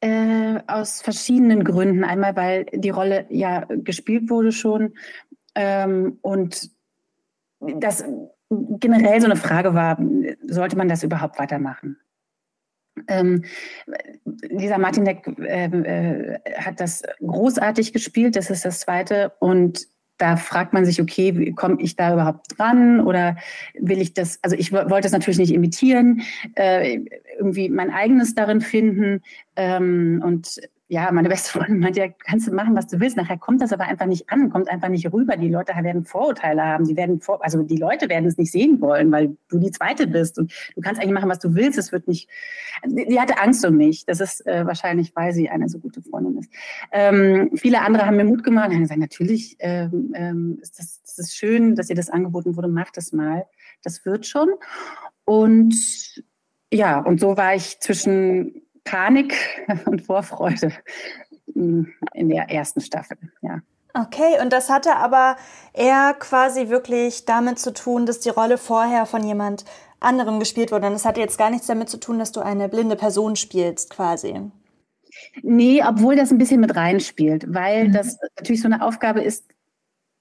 äh, 0.02 0.60
aus 0.66 1.00
verschiedenen 1.00 1.64
Gründen. 1.64 2.04
Einmal, 2.04 2.36
weil 2.36 2.66
die 2.72 2.90
Rolle 2.90 3.26
ja 3.30 3.64
gespielt 3.68 4.28
wurde 4.28 4.52
schon 4.52 4.94
ähm, 5.54 6.18
und 6.22 6.70
das 7.60 8.04
generell 8.50 9.20
so 9.20 9.26
eine 9.26 9.36
Frage 9.36 9.74
war, 9.74 9.98
sollte 10.46 10.76
man 10.76 10.88
das 10.88 11.02
überhaupt 11.04 11.38
weitermachen? 11.38 11.98
Ähm, 13.08 13.44
dieser 14.24 14.78
Martinek 14.78 15.26
äh, 15.38 15.64
äh, 15.64 16.40
hat 16.56 16.80
das 16.80 17.02
großartig 17.20 17.92
gespielt, 17.92 18.36
das 18.36 18.50
ist 18.50 18.64
das 18.64 18.80
zweite. 18.80 19.32
Und 19.38 19.86
da 20.22 20.36
fragt 20.36 20.72
man 20.72 20.84
sich, 20.84 21.02
okay, 21.02 21.52
komme 21.52 21.78
ich 21.80 21.96
da 21.96 22.12
überhaupt 22.12 22.56
dran? 22.56 23.00
Oder 23.00 23.36
will 23.74 24.00
ich 24.00 24.14
das, 24.14 24.38
also 24.42 24.54
ich 24.54 24.72
wollte 24.72 25.06
es 25.06 25.12
natürlich 25.12 25.38
nicht 25.40 25.52
imitieren, 25.52 26.22
äh, 26.54 27.00
irgendwie 27.38 27.68
mein 27.68 27.90
eigenes 27.90 28.36
darin 28.36 28.60
finden 28.60 29.20
ähm, 29.56 30.22
und 30.24 30.60
ja, 30.92 31.10
meine 31.10 31.30
beste 31.30 31.52
Freundin 31.58 31.78
meint 31.78 31.96
ja, 31.96 32.06
kannst 32.06 32.46
du 32.46 32.52
machen, 32.52 32.76
was 32.76 32.86
du 32.86 33.00
willst. 33.00 33.16
Nachher 33.16 33.38
kommt 33.38 33.62
das 33.62 33.72
aber 33.72 33.84
einfach 33.84 34.04
nicht 34.04 34.28
an, 34.28 34.50
kommt 34.50 34.68
einfach 34.68 34.90
nicht 34.90 35.10
rüber. 35.10 35.38
Die 35.38 35.48
Leute 35.48 35.72
werden 35.72 36.04
Vorurteile 36.04 36.62
haben. 36.62 36.84
Die 36.84 36.98
werden 36.98 37.18
vor, 37.18 37.42
also 37.42 37.62
die 37.62 37.78
Leute 37.78 38.10
werden 38.10 38.26
es 38.26 38.36
nicht 38.36 38.52
sehen 38.52 38.78
wollen, 38.82 39.10
weil 39.10 39.34
du 39.48 39.58
die 39.58 39.70
Zweite 39.70 40.06
bist 40.06 40.38
und 40.38 40.52
du 40.74 40.82
kannst 40.82 41.00
eigentlich 41.00 41.14
machen, 41.14 41.30
was 41.30 41.38
du 41.38 41.54
willst. 41.54 41.78
Es 41.78 41.92
wird 41.92 42.08
nicht. 42.08 42.28
Die 42.84 43.18
hatte 43.18 43.38
Angst 43.38 43.64
um 43.64 43.74
mich. 43.74 44.04
Das 44.04 44.20
ist 44.20 44.46
äh, 44.46 44.66
wahrscheinlich, 44.66 45.16
weil 45.16 45.32
sie 45.32 45.48
eine 45.48 45.70
so 45.70 45.78
gute 45.78 46.02
Freundin 46.02 46.36
ist. 46.36 46.50
Ähm, 46.92 47.52
viele 47.54 47.80
andere 47.80 48.04
haben 48.04 48.18
mir 48.18 48.26
Mut 48.26 48.44
gemacht 48.44 48.68
und 48.68 48.74
haben 48.74 48.82
gesagt, 48.82 49.00
natürlich 49.00 49.56
ähm, 49.60 50.12
ähm, 50.14 50.58
ist 50.60 50.78
das, 50.78 51.00
das 51.00 51.18
ist 51.18 51.34
schön, 51.34 51.74
dass 51.74 51.88
ihr 51.88 51.96
das 51.96 52.10
angeboten 52.10 52.54
wurde. 52.54 52.68
Macht 52.68 52.98
das 52.98 53.12
mal. 53.12 53.46
Das 53.82 54.04
wird 54.04 54.26
schon. 54.26 54.50
Und 55.24 56.22
ja, 56.70 56.98
und 56.98 57.18
so 57.18 57.38
war 57.38 57.54
ich 57.54 57.80
zwischen 57.80 58.62
Panik 58.84 59.34
und 59.86 60.02
Vorfreude 60.02 60.72
in 61.54 62.28
der 62.28 62.50
ersten 62.50 62.80
Staffel, 62.80 63.18
ja. 63.42 63.60
Okay, 63.94 64.40
und 64.40 64.52
das 64.52 64.70
hatte 64.70 64.96
aber 64.96 65.36
eher 65.74 66.14
quasi 66.18 66.70
wirklich 66.70 67.26
damit 67.26 67.58
zu 67.58 67.74
tun, 67.74 68.06
dass 68.06 68.20
die 68.20 68.30
Rolle 68.30 68.56
vorher 68.56 69.04
von 69.04 69.22
jemand 69.22 69.66
anderem 70.00 70.38
gespielt 70.40 70.72
wurde. 70.72 70.86
Und 70.86 70.94
das 70.94 71.04
hatte 71.04 71.20
jetzt 71.20 71.36
gar 71.36 71.50
nichts 71.50 71.66
damit 71.66 71.90
zu 71.90 72.00
tun, 72.00 72.18
dass 72.18 72.32
du 72.32 72.40
eine 72.40 72.70
blinde 72.70 72.96
Person 72.96 73.36
spielst, 73.36 73.90
quasi. 73.90 74.50
Nee, 75.42 75.82
obwohl 75.86 76.16
das 76.16 76.30
ein 76.30 76.38
bisschen 76.38 76.60
mit 76.60 76.74
reinspielt, 76.74 77.52
weil 77.52 77.88
mhm. 77.88 77.92
das 77.92 78.16
natürlich 78.36 78.62
so 78.62 78.68
eine 78.68 78.82
Aufgabe 78.82 79.20
ist, 79.20 79.44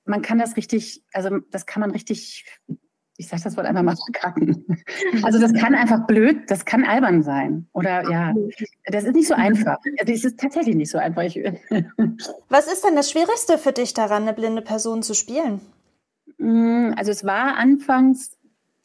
man 0.05 0.21
kann 0.21 0.37
das 0.37 0.57
richtig, 0.57 1.03
also 1.13 1.39
das 1.51 1.65
kann 1.65 1.79
man 1.79 1.91
richtig 1.91 2.45
ich 3.21 3.27
sage 3.27 3.43
das 3.43 3.55
Wort 3.55 3.67
einfach 3.67 3.83
mal 3.83 3.95
verkacken. 3.95 4.65
Also 5.21 5.39
das 5.39 5.53
kann 5.53 5.75
einfach 5.75 6.07
blöd, 6.07 6.49
das 6.49 6.65
kann 6.65 6.83
albern 6.83 7.21
sein. 7.21 7.67
Oder 7.73 8.09
ja, 8.09 8.33
das 8.85 9.03
ist 9.03 9.15
nicht 9.15 9.27
so 9.27 9.35
einfach. 9.35 9.77
Das 10.03 10.23
ist 10.23 10.39
tatsächlich 10.39 10.75
nicht 10.75 10.89
so 10.89 10.97
einfach. 10.97 11.21
Ich, 11.21 11.35
Was 12.49 12.65
ist 12.71 12.83
denn 12.83 12.95
das 12.95 13.11
Schwierigste 13.11 13.59
für 13.59 13.73
dich 13.73 13.93
daran, 13.93 14.23
eine 14.23 14.33
blinde 14.33 14.63
Person 14.63 15.03
zu 15.03 15.13
spielen? 15.13 15.61
Mm, 16.39 16.93
also 16.97 17.11
es 17.11 17.23
war 17.23 17.57
anfangs 17.57 18.37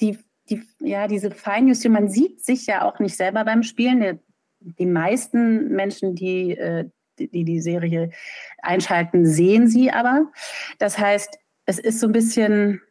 die, 0.03 0.19
die, 0.51 0.63
ja, 0.81 1.09
diese 1.09 1.31
Feinjustierung. 1.31 1.95
Man 1.95 2.11
sieht 2.11 2.45
sich 2.45 2.67
ja 2.67 2.85
auch 2.85 2.99
nicht 2.99 3.17
selber 3.17 3.43
beim 3.45 3.63
Spielen. 3.63 4.21
Die 4.61 4.87
meisten 4.87 5.69
Menschen, 5.69 6.15
die 6.15 6.51
äh, 6.59 6.91
die, 7.19 7.45
die 7.45 7.61
Serie 7.61 8.11
einschalten, 8.61 9.25
sehen 9.25 9.69
sie 9.69 9.91
aber. 9.91 10.31
Das 10.79 10.99
heißt, 10.99 11.39
es 11.65 11.79
ist 11.79 12.01
so 12.01 12.07
ein 12.09 12.13
bisschen 12.13 12.83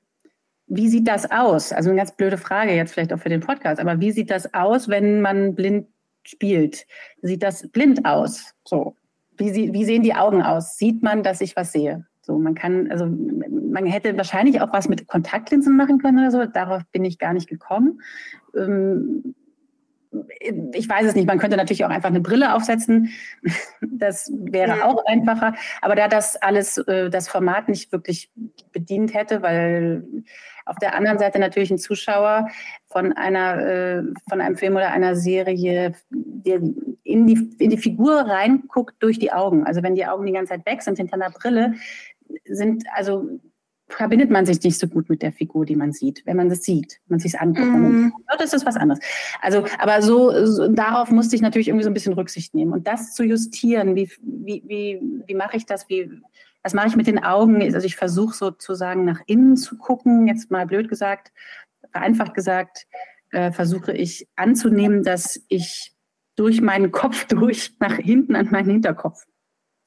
wie 0.67 0.89
sieht 0.89 1.07
das 1.07 1.29
aus? 1.29 1.71
Also 1.71 1.89
eine 1.89 1.97
ganz 1.97 2.15
blöde 2.15 2.37
Frage 2.37 2.73
jetzt 2.73 2.93
vielleicht 2.93 3.13
auch 3.13 3.19
für 3.19 3.29
den 3.29 3.41
Podcast, 3.41 3.79
aber 3.79 3.99
wie 3.99 4.11
sieht 4.11 4.31
das 4.31 4.53
aus, 4.53 4.87
wenn 4.87 5.21
man 5.21 5.55
blind 5.55 5.87
spielt? 6.23 6.85
Sieht 7.21 7.43
das 7.43 7.67
blind 7.69 8.05
aus? 8.05 8.53
So. 8.63 8.95
Wie, 9.37 9.49
sie, 9.49 9.73
wie 9.73 9.85
sehen 9.85 10.01
die 10.01 10.15
Augen 10.15 10.41
aus? 10.41 10.77
Sieht 10.77 11.03
man, 11.03 11.21
dass 11.21 11.41
ich 11.41 11.55
was 11.55 11.71
sehe? 11.71 12.05
So, 12.21 12.39
man 12.39 12.55
kann, 12.55 12.89
also 12.89 13.05
man 13.05 13.85
hätte 13.85 14.17
wahrscheinlich 14.17 14.61
auch 14.61 14.73
was 14.73 14.89
mit 14.89 15.07
Kontaktlinsen 15.07 15.75
machen 15.75 15.99
können 15.99 16.19
oder 16.19 16.31
so. 16.31 16.45
Darauf 16.45 16.83
bin 16.91 17.05
ich 17.05 17.19
gar 17.19 17.33
nicht 17.33 17.47
gekommen. 17.47 18.01
Ähm, 18.55 19.35
ich 20.73 20.89
weiß 20.89 21.07
es 21.07 21.15
nicht, 21.15 21.27
man 21.27 21.39
könnte 21.39 21.57
natürlich 21.57 21.85
auch 21.85 21.89
einfach 21.89 22.09
eine 22.09 22.21
Brille 22.21 22.53
aufsetzen. 22.53 23.09
Das 23.97 24.31
wäre 24.35 24.83
auch 24.85 25.05
einfacher. 25.05 25.55
Aber 25.81 25.95
da 25.95 26.07
das 26.07 26.35
alles, 26.35 26.77
äh, 26.79 27.09
das 27.09 27.29
Format 27.29 27.69
nicht 27.69 27.91
wirklich 27.91 28.29
bedient 28.71 29.13
hätte, 29.13 29.41
weil 29.41 30.03
auf 30.65 30.77
der 30.77 30.95
anderen 30.95 31.17
Seite 31.17 31.39
natürlich 31.39 31.71
ein 31.71 31.77
Zuschauer 31.77 32.49
von 32.87 33.13
einer, 33.13 33.59
äh, 33.59 34.03
von 34.27 34.41
einem 34.41 34.57
Film 34.57 34.75
oder 34.75 34.91
einer 34.91 35.15
Serie, 35.15 35.93
der 36.09 36.59
in 37.03 37.27
die, 37.27 37.55
in 37.59 37.69
die 37.69 37.77
Figur 37.77 38.21
reinguckt 38.21 38.95
durch 39.01 39.17
die 39.17 39.31
Augen. 39.31 39.65
Also 39.65 39.81
wenn 39.81 39.95
die 39.95 40.05
Augen 40.05 40.25
die 40.25 40.33
ganze 40.33 40.53
Zeit 40.53 40.65
weg 40.65 40.81
sind 40.81 40.97
hinter 40.97 41.13
einer 41.13 41.29
Brille, 41.29 41.75
sind, 42.45 42.83
also 42.93 43.29
verbindet 43.87 44.31
man 44.31 44.45
sich 44.45 44.61
nicht 44.63 44.79
so 44.79 44.87
gut 44.87 45.09
mit 45.09 45.21
der 45.21 45.31
Figur, 45.31 45.65
die 45.65 45.75
man 45.75 45.91
sieht, 45.91 46.25
wenn 46.25 46.37
man 46.37 46.49
das 46.49 46.63
sieht, 46.63 46.99
wenn 47.07 47.15
man 47.15 47.19
sich 47.19 47.39
anguckt. 47.39 47.67
Mm. 47.67 48.11
Das 48.39 48.53
ist 48.53 48.65
was 48.65 48.77
anderes. 48.77 48.99
Also, 49.41 49.65
aber 49.77 50.01
so, 50.01 50.45
so, 50.45 50.67
darauf 50.69 51.11
musste 51.11 51.35
ich 51.35 51.41
natürlich 51.41 51.67
irgendwie 51.67 51.83
so 51.83 51.89
ein 51.89 51.93
bisschen 51.93 52.13
Rücksicht 52.13 52.55
nehmen 52.55 52.73
und 52.73 52.87
das 52.87 53.13
zu 53.13 53.23
justieren. 53.23 53.95
Wie 53.95 54.09
wie 54.21 54.63
wie, 54.65 55.23
wie 55.27 55.35
mache 55.35 55.57
ich 55.57 55.65
das? 55.65 55.87
Wie 55.87 56.09
was 56.63 56.73
mache 56.73 56.87
ich 56.87 56.95
mit 56.95 57.05
den 57.05 57.23
Augen? 57.23 57.61
Also 57.61 57.85
ich 57.85 57.95
versuche 57.95 58.35
sozusagen 58.35 59.05
nach 59.05 59.21
innen 59.27 59.55
zu 59.55 59.77
gucken. 59.77 60.27
Jetzt 60.27 60.49
mal 60.49 60.65
blöd 60.65 60.89
gesagt, 60.89 61.31
vereinfacht 61.91 62.33
gesagt, 62.33 62.87
äh, 63.29 63.51
versuche 63.51 63.93
ich 63.93 64.27
anzunehmen, 64.35 65.03
dass 65.03 65.39
ich 65.47 65.93
durch 66.35 66.61
meinen 66.61 66.91
Kopf 66.91 67.25
durch 67.27 67.75
nach 67.79 67.97
hinten 67.97 68.35
an 68.35 68.49
meinen 68.49 68.71
Hinterkopf 68.71 69.25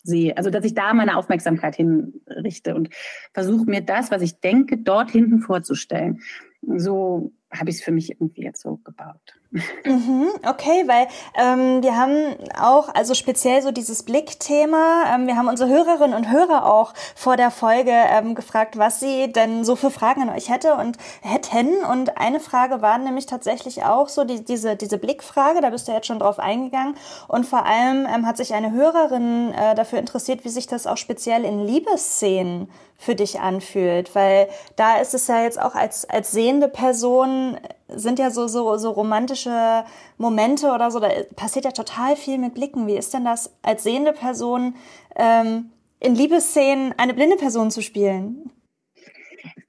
sehe. 0.08 0.36
Also 0.36 0.50
dass 0.50 0.64
ich 0.64 0.74
da 0.74 0.94
meine 0.94 1.16
Aufmerksamkeit 1.16 1.76
hinrichte 1.76 2.74
und 2.74 2.90
versuche 3.32 3.70
mir 3.70 3.82
das, 3.82 4.10
was 4.10 4.22
ich 4.22 4.40
denke, 4.40 4.78
dort 4.78 5.10
hinten 5.10 5.40
vorzustellen. 5.40 6.20
So 6.62 7.32
habe 7.50 7.70
ich 7.70 7.76
es 7.76 7.82
für 7.82 7.92
mich 7.92 8.10
irgendwie 8.10 8.42
jetzt 8.42 8.62
so 8.62 8.78
gebaut. 8.78 9.38
Mhm, 9.50 10.28
okay, 10.46 10.84
weil 10.86 11.08
ähm, 11.34 11.82
wir 11.82 11.96
haben 11.96 12.36
auch, 12.60 12.94
also 12.94 13.14
speziell 13.14 13.62
so 13.62 13.70
dieses 13.70 14.02
Blickthema, 14.02 15.04
ähm, 15.14 15.26
wir 15.26 15.36
haben 15.36 15.48
unsere 15.48 15.70
Hörerinnen 15.70 16.14
und 16.14 16.30
Hörer 16.30 16.70
auch 16.70 16.92
vor 17.14 17.38
der 17.38 17.50
Folge 17.50 17.92
ähm, 17.92 18.34
gefragt, 18.34 18.76
was 18.76 19.00
sie 19.00 19.32
denn 19.32 19.64
so 19.64 19.74
für 19.74 19.90
Fragen 19.90 20.20
an 20.22 20.28
euch 20.28 20.50
hätte 20.50 20.74
und 20.74 20.98
hätten. 21.22 21.82
Und 21.90 22.18
eine 22.18 22.40
Frage 22.40 22.82
war 22.82 22.98
nämlich 22.98 23.24
tatsächlich 23.24 23.84
auch 23.84 24.08
so 24.08 24.24
die, 24.24 24.44
diese, 24.44 24.76
diese 24.76 24.98
Blickfrage, 24.98 25.62
da 25.62 25.70
bist 25.70 25.88
du 25.88 25.92
jetzt 25.92 26.08
schon 26.08 26.18
drauf 26.18 26.38
eingegangen. 26.38 26.94
Und 27.26 27.46
vor 27.46 27.64
allem 27.64 28.06
ähm, 28.06 28.26
hat 28.26 28.36
sich 28.36 28.52
eine 28.52 28.72
Hörerin 28.72 29.54
äh, 29.54 29.74
dafür 29.74 29.98
interessiert, 29.98 30.44
wie 30.44 30.50
sich 30.50 30.66
das 30.66 30.86
auch 30.86 30.98
speziell 30.98 31.44
in 31.44 31.64
Liebesszenen 31.64 32.70
für 32.98 33.14
dich 33.14 33.40
anfühlt, 33.40 34.14
weil 34.14 34.48
da 34.76 34.96
ist 34.98 35.14
es 35.14 35.28
ja 35.28 35.42
jetzt 35.42 35.60
auch 35.60 35.74
als, 35.74 36.04
als 36.10 36.32
sehende 36.32 36.68
Person 36.68 37.56
sind 37.88 38.18
ja 38.18 38.30
so, 38.30 38.46
so, 38.46 38.76
so 38.76 38.90
romantische 38.90 39.84
Momente 40.16 40.72
oder 40.72 40.90
so, 40.90 41.00
da 41.00 41.08
passiert 41.36 41.64
ja 41.64 41.72
total 41.72 42.16
viel 42.16 42.38
mit 42.38 42.54
Blicken. 42.54 42.86
Wie 42.86 42.96
ist 42.96 43.14
denn 43.14 43.24
das 43.24 43.54
als 43.62 43.82
sehende 43.82 44.12
Person 44.12 44.74
ähm, 45.16 45.70
in 46.00 46.14
Liebesszenen 46.14 46.94
eine 46.96 47.14
blinde 47.14 47.36
Person 47.36 47.70
zu 47.70 47.82
spielen? 47.82 48.50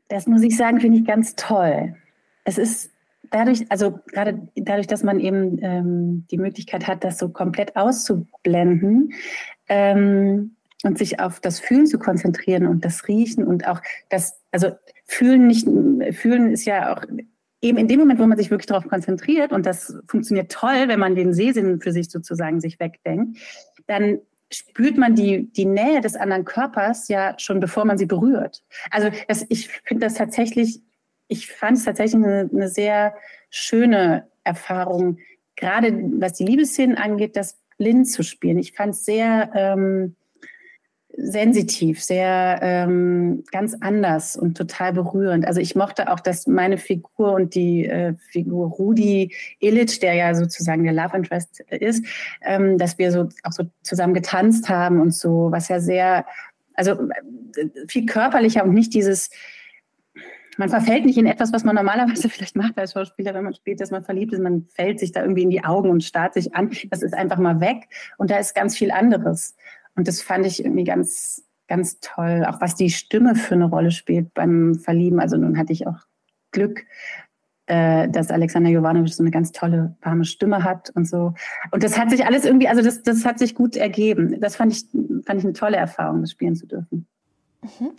Das 0.08 0.28
muss 0.28 0.42
ich 0.42 0.58
sagen, 0.58 0.80
finde 0.80 1.00
ich 1.00 1.06
ganz 1.06 1.36
toll. 1.36 1.96
Es 2.44 2.58
ist 2.58 2.92
dadurch, 3.32 3.66
also 3.70 4.00
gerade 4.08 4.48
dadurch, 4.56 4.88
dass 4.88 5.04
man 5.04 5.20
eben 5.20 5.60
ähm, 5.62 6.26
die 6.32 6.38
Möglichkeit 6.38 6.88
hat, 6.88 7.04
das 7.04 7.20
so 7.20 7.30
komplett 7.30 7.76
auszublenden, 7.76 9.14
ähm, 9.68 10.56
und 10.84 10.98
sich 10.98 11.20
auf 11.20 11.40
das 11.40 11.60
Fühlen 11.60 11.88
zu 11.88 12.00
konzentrieren 12.00 12.66
und 12.66 12.86
das 12.86 13.08
Riechen 13.08 13.46
und 13.46 13.68
auch 13.68 13.82
das, 14.10 14.40
also 14.52 14.72
Fühlen 15.06 15.48
nicht, 15.48 15.68
Fühlen 16.16 16.52
ist 16.52 16.66
ja 16.66 16.96
auch 16.96 17.04
eben 17.62 17.78
in 17.78 17.88
dem 17.88 18.00
Moment, 18.00 18.20
wo 18.20 18.26
man 18.26 18.38
sich 18.38 18.52
wirklich 18.52 18.68
darauf 18.68 18.88
konzentriert 18.88 19.52
und 19.52 19.66
das 19.66 19.98
funktioniert 20.08 20.52
toll, 20.52 20.88
wenn 20.88 21.00
man 21.00 21.16
den 21.16 21.34
Sehsinn 21.34 21.82
für 21.82 21.92
sich 21.92 22.10
sozusagen 22.10 22.60
sich 22.62 22.80
wegdenkt, 22.80 23.38
dann 23.88 24.20
spürt 24.52 24.98
man 24.98 25.16
die, 25.16 25.52
die 25.52 25.66
Nähe 25.66 26.02
des 26.02 26.16
anderen 26.16 26.46
Körpers 26.46 27.08
ja 27.08 27.36
schon 27.38 27.60
bevor 27.60 27.86
man 27.86 27.98
sie 27.98 28.06
berührt. 28.06 28.64
Also 28.90 29.10
das, 29.28 29.46
ich 29.50 29.68
finde 29.84 30.06
das 30.06 30.16
tatsächlich, 30.16 30.82
ich 31.28 31.48
fand 31.52 31.78
es 31.78 31.86
tatsächlich 31.86 32.24
eine, 32.24 32.50
eine 32.52 32.70
sehr 32.70 33.14
schöne 33.50 34.28
Erfahrung, 34.44 35.20
gerade 35.56 35.94
was 36.20 36.34
die 36.34 36.46
Liebesszenen 36.46 36.98
angeht, 36.98 37.36
das 37.36 37.60
blind 37.78 38.10
zu 38.10 38.24
spielen. 38.24 38.58
Ich 38.58 38.74
fand 38.74 38.96
es 38.96 39.06
sehr, 39.06 39.52
ähm, 39.54 40.16
sensitiv, 41.22 42.02
sehr 42.02 42.60
ähm, 42.62 43.44
ganz 43.52 43.76
anders 43.82 44.36
und 44.36 44.58
total 44.58 44.94
berührend. 44.94 45.46
Also 45.46 45.60
ich 45.60 45.76
mochte 45.76 46.12
auch, 46.12 46.20
dass 46.20 46.48
meine 46.48 46.78
Figur 46.78 47.34
und 47.34 47.56
die 47.56 47.86
äh, 47.86 48.16
Figur 48.32 48.70
Rudi 48.70 49.36
Illich, 49.60 50.00
der 50.00 50.14
ja 50.14 50.34
sozusagen 50.34 50.84
der 50.84 50.94
Love 50.94 51.18
Interest 51.18 51.60
ist, 51.70 52.06
ähm, 52.42 52.78
dass 52.78 52.98
wir 52.98 53.12
so 53.12 53.30
auch 53.44 53.52
so 53.52 53.64
zusammen 53.82 54.14
getanzt 54.14 54.70
haben 54.70 55.02
und 55.02 55.14
so, 55.14 55.50
was 55.52 55.68
ja 55.68 55.80
sehr, 55.80 56.26
also 56.74 56.92
äh, 56.92 57.88
viel 57.88 58.06
körperlicher 58.06 58.64
und 58.64 58.74
nicht 58.74 58.94
dieses 58.94 59.30
man 60.58 60.68
verfällt 60.68 61.06
nicht 61.06 61.18
in 61.18 61.26
etwas, 61.26 61.54
was 61.54 61.64
man 61.64 61.76
normalerweise 61.76 62.28
vielleicht 62.30 62.58
macht 62.58 62.78
als 62.78 62.92
Schauspieler, 62.92 63.34
wenn 63.34 63.46
man 63.46 63.54
spielt, 63.54 63.80
dass 63.80 63.92
man 63.92 64.04
verliebt 64.04 64.34
ist, 64.34 64.42
man 64.42 64.66
fällt 64.66 65.00
sich 65.00 65.14
da 65.14 65.22
irgendwie 65.22 65.44
in 65.44 65.50
die 65.50 65.64
Augen 65.64 65.90
und 65.90 66.04
starrt 66.04 66.34
sich 66.34 66.54
an. 66.54 66.70
Das 66.90 67.02
ist 67.02 67.14
einfach 67.14 67.38
mal 67.38 67.62
weg 67.62 67.88
und 68.18 68.30
da 68.30 68.38
ist 68.38 68.54
ganz 68.56 68.76
viel 68.76 68.92
anderes. 68.92 69.56
Und 70.00 70.08
das 70.08 70.22
fand 70.22 70.46
ich 70.46 70.64
irgendwie 70.64 70.86
ganz, 70.86 71.44
ganz 71.68 72.00
toll. 72.00 72.46
Auch 72.48 72.62
was 72.62 72.74
die 72.74 72.90
Stimme 72.90 73.36
für 73.36 73.56
eine 73.56 73.66
Rolle 73.66 73.92
spielt 73.92 74.34
beim 74.34 74.76
Verlieben. 74.76 75.20
Also 75.20 75.36
nun 75.36 75.58
hatte 75.58 75.74
ich 75.74 75.88
auch 75.88 75.98
Glück, 76.52 76.86
äh, 77.66 78.08
dass 78.08 78.32
Alexander 78.32 78.70
Jovanovic 78.70 79.14
so 79.14 79.24
eine 79.24 79.30
ganz 79.30 79.52
tolle, 79.52 79.98
warme 80.02 80.24
Stimme 80.24 80.64
hat 80.64 80.90
und 80.96 81.06
so. 81.06 81.34
Und 81.72 81.84
das 81.84 82.00
hat 82.00 82.12
sich 82.12 82.26
alles 82.26 82.46
irgendwie, 82.46 82.70
also 82.70 82.82
das, 82.82 83.04
das 83.04 83.26
hat 83.26 83.40
sich 83.40 83.56
gut 83.56 83.76
ergeben. 83.76 84.40
Das 84.40 84.56
fand 84.56 84.72
ich, 84.72 84.86
fand 85.26 85.40
ich 85.40 85.44
eine 85.44 85.52
tolle 85.52 85.76
Erfahrung, 85.76 86.22
das 86.22 86.32
spielen 86.32 86.56
zu 86.56 86.66
dürfen. 86.66 87.06
Mhm. 87.62 87.92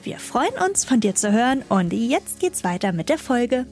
Wir 0.04 0.18
freuen 0.18 0.54
uns, 0.68 0.84
von 0.84 1.00
dir 1.00 1.14
zu 1.14 1.30
hören 1.32 1.62
und 1.68 1.92
jetzt 1.92 2.40
geht's 2.40 2.64
weiter 2.64 2.92
mit 2.92 3.08
der 3.08 3.18
Folge. 3.18 3.66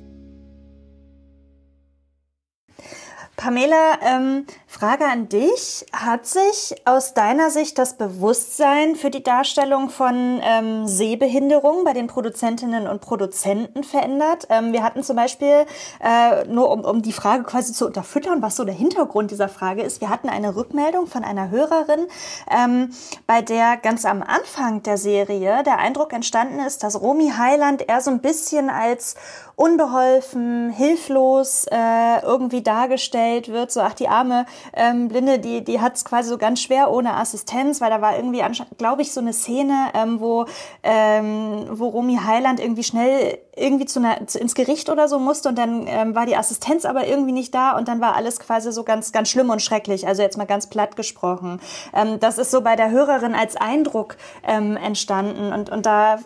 Pamela, 3.37 3.99
ähm, 4.03 4.45
Frage 4.71 5.05
an 5.05 5.29
dich. 5.29 5.85
Hat 5.93 6.27
sich 6.27 6.77
aus 6.85 7.13
deiner 7.13 7.51
Sicht 7.51 7.77
das 7.77 7.99
Bewusstsein 7.99 8.95
für 8.95 9.11
die 9.11 9.23
Darstellung 9.23 9.91
von 9.91 10.41
ähm, 10.45 10.87
Sehbehinderung 10.87 11.83
bei 11.83 11.93
den 11.93 12.07
Produzentinnen 12.07 12.87
und 12.87 13.01
Produzenten 13.01 13.83
verändert? 13.83 14.47
Ähm, 14.49 14.73
wir 14.73 14.85
hatten 14.85 15.03
zum 15.03 15.17
Beispiel, 15.17 15.67
äh, 16.01 16.45
nur 16.47 16.71
um, 16.71 16.85
um 16.85 17.03
die 17.03 17.13
Frage 17.13 17.43
quasi 17.43 17.73
zu 17.73 17.85
unterfüttern, 17.85 18.43
was 18.43 18.55
so 18.55 18.65
der 18.65 18.73
Hintergrund 18.73 19.33
dieser 19.33 19.49
Frage 19.49 19.83
ist, 19.83 20.01
wir 20.01 20.09
hatten 20.09 20.29
eine 20.29 20.55
Rückmeldung 20.55 21.09
von 21.09 21.25
einer 21.25 21.51
Hörerin, 21.51 22.07
ähm, 22.49 22.93
bei 23.27 23.43
der 23.43 23.77
ganz 23.77 24.05
am 24.05 24.23
Anfang 24.23 24.85
der 24.85 24.99
Serie 24.99 25.65
der 25.65 25.79
Eindruck 25.79 26.13
entstanden 26.13 26.61
ist, 26.61 26.85
dass 26.85 27.01
Romy 27.01 27.33
Heiland 27.37 27.89
eher 27.89 28.01
so 28.01 28.13
ein 28.13 28.21
bisschen 28.21 28.71
als 28.71 29.17
unbeholfen, 29.61 30.71
hilflos 30.71 31.67
äh, 31.71 32.23
irgendwie 32.23 32.63
dargestellt 32.63 33.49
wird. 33.49 33.71
So, 33.71 33.83
ach, 33.83 33.93
die 33.93 34.09
arme 34.09 34.47
ähm, 34.75 35.09
Blinde, 35.09 35.39
die, 35.39 35.65
die 35.65 35.81
hat 35.81 35.97
es 35.97 36.05
quasi 36.05 36.29
so 36.29 36.39
ganz 36.39 36.61
schwer 36.61 36.91
ohne 36.91 37.15
Assistenz, 37.15 37.81
weil 37.81 37.91
da 37.91 38.01
war 38.01 38.17
irgendwie, 38.17 38.43
glaube 38.79 39.03
ich, 39.03 39.13
so 39.13 39.21
eine 39.21 39.33
Szene, 39.33 39.91
ähm, 39.95 40.21
wo, 40.21 40.47
ähm, 40.83 41.67
wo 41.71 41.89
Romy 41.89 42.19
Heiland 42.25 42.61
irgendwie 42.61 42.85
schnell 42.85 43.39
irgendwie 43.57 43.85
zu 43.85 43.99
einer, 43.99 44.27
zu, 44.27 44.39
ins 44.39 44.55
Gericht 44.55 44.89
oder 44.89 45.09
so 45.09 45.19
musste 45.19 45.49
und 45.49 45.59
dann 45.59 45.87
ähm, 45.87 46.15
war 46.15 46.27
die 46.27 46.37
Assistenz 46.37 46.85
aber 46.85 47.07
irgendwie 47.07 47.33
nicht 47.33 47.55
da 47.55 47.77
und 47.77 47.89
dann 47.89 48.01
war 48.01 48.17
alles 48.17 48.41
quasi 48.41 48.73
so 48.73 48.85
ganz, 48.85 49.13
ganz 49.13 49.29
schlimm 49.29 49.51
und 49.51 49.61
schrecklich. 49.61 50.07
Also 50.07 50.23
jetzt 50.23 50.39
mal 50.39 50.47
ganz 50.47 50.69
platt 50.69 50.97
gesprochen. 50.97 51.61
Ähm, 51.93 52.19
das 52.21 52.39
ist 52.39 52.51
so 52.51 52.63
bei 52.63 52.77
der 52.77 52.91
Hörerin 52.91 53.35
als 53.35 53.57
Eindruck 53.57 54.17
ähm, 54.47 54.77
entstanden 54.77 55.53
und, 55.53 55.71
und 55.71 55.87
da 55.87 56.19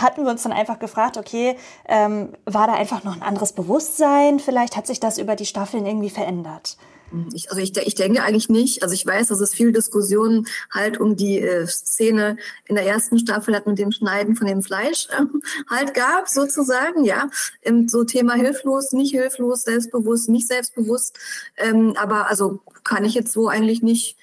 hatten 0.00 0.24
wir 0.24 0.30
uns 0.30 0.42
dann 0.42 0.52
einfach 0.52 0.78
gefragt, 0.78 1.16
okay, 1.18 1.56
ähm, 1.88 2.32
war 2.44 2.66
da 2.66 2.74
einfach 2.74 3.04
noch 3.04 3.16
ein 3.16 3.22
anderes 3.22 3.52
Bewusstsein? 3.52 4.40
Vielleicht 4.40 4.76
hat 4.76 4.86
sich 4.86 5.00
das 5.00 5.18
über 5.18 5.36
die 5.36 5.46
Staffeln 5.46 5.86
irgendwie 5.86 6.10
verändert. 6.10 6.76
Ich, 7.34 7.50
also 7.50 7.60
ich, 7.62 7.76
ich 7.76 7.94
denke 7.94 8.22
eigentlich 8.22 8.48
nicht. 8.48 8.82
Also 8.82 8.94
ich 8.94 9.06
weiß, 9.06 9.28
dass 9.28 9.40
es 9.40 9.54
viel 9.54 9.72
Diskussionen 9.72 10.46
halt 10.70 10.98
um 10.98 11.16
die 11.16 11.40
äh, 11.40 11.66
Szene 11.66 12.36
in 12.66 12.76
der 12.76 12.86
ersten 12.86 13.18
Staffel 13.18 13.54
hat 13.54 13.66
mit 13.66 13.78
dem 13.78 13.92
Schneiden 13.92 14.36
von 14.36 14.46
dem 14.46 14.62
Fleisch 14.62 15.08
äh, 15.10 15.24
halt 15.70 15.94
gab, 15.94 16.28
sozusagen, 16.28 17.04
ja. 17.04 17.28
Im, 17.62 17.88
so 17.88 18.04
Thema 18.04 18.34
hilflos, 18.34 18.92
nicht 18.92 19.12
hilflos, 19.12 19.62
selbstbewusst, 19.62 20.28
nicht 20.28 20.46
selbstbewusst. 20.46 21.18
Ähm, 21.56 21.94
aber 21.96 22.28
also 22.28 22.60
kann 22.84 23.04
ich 23.04 23.14
jetzt 23.14 23.32
so 23.32 23.48
eigentlich 23.48 23.82
nicht 23.82 24.16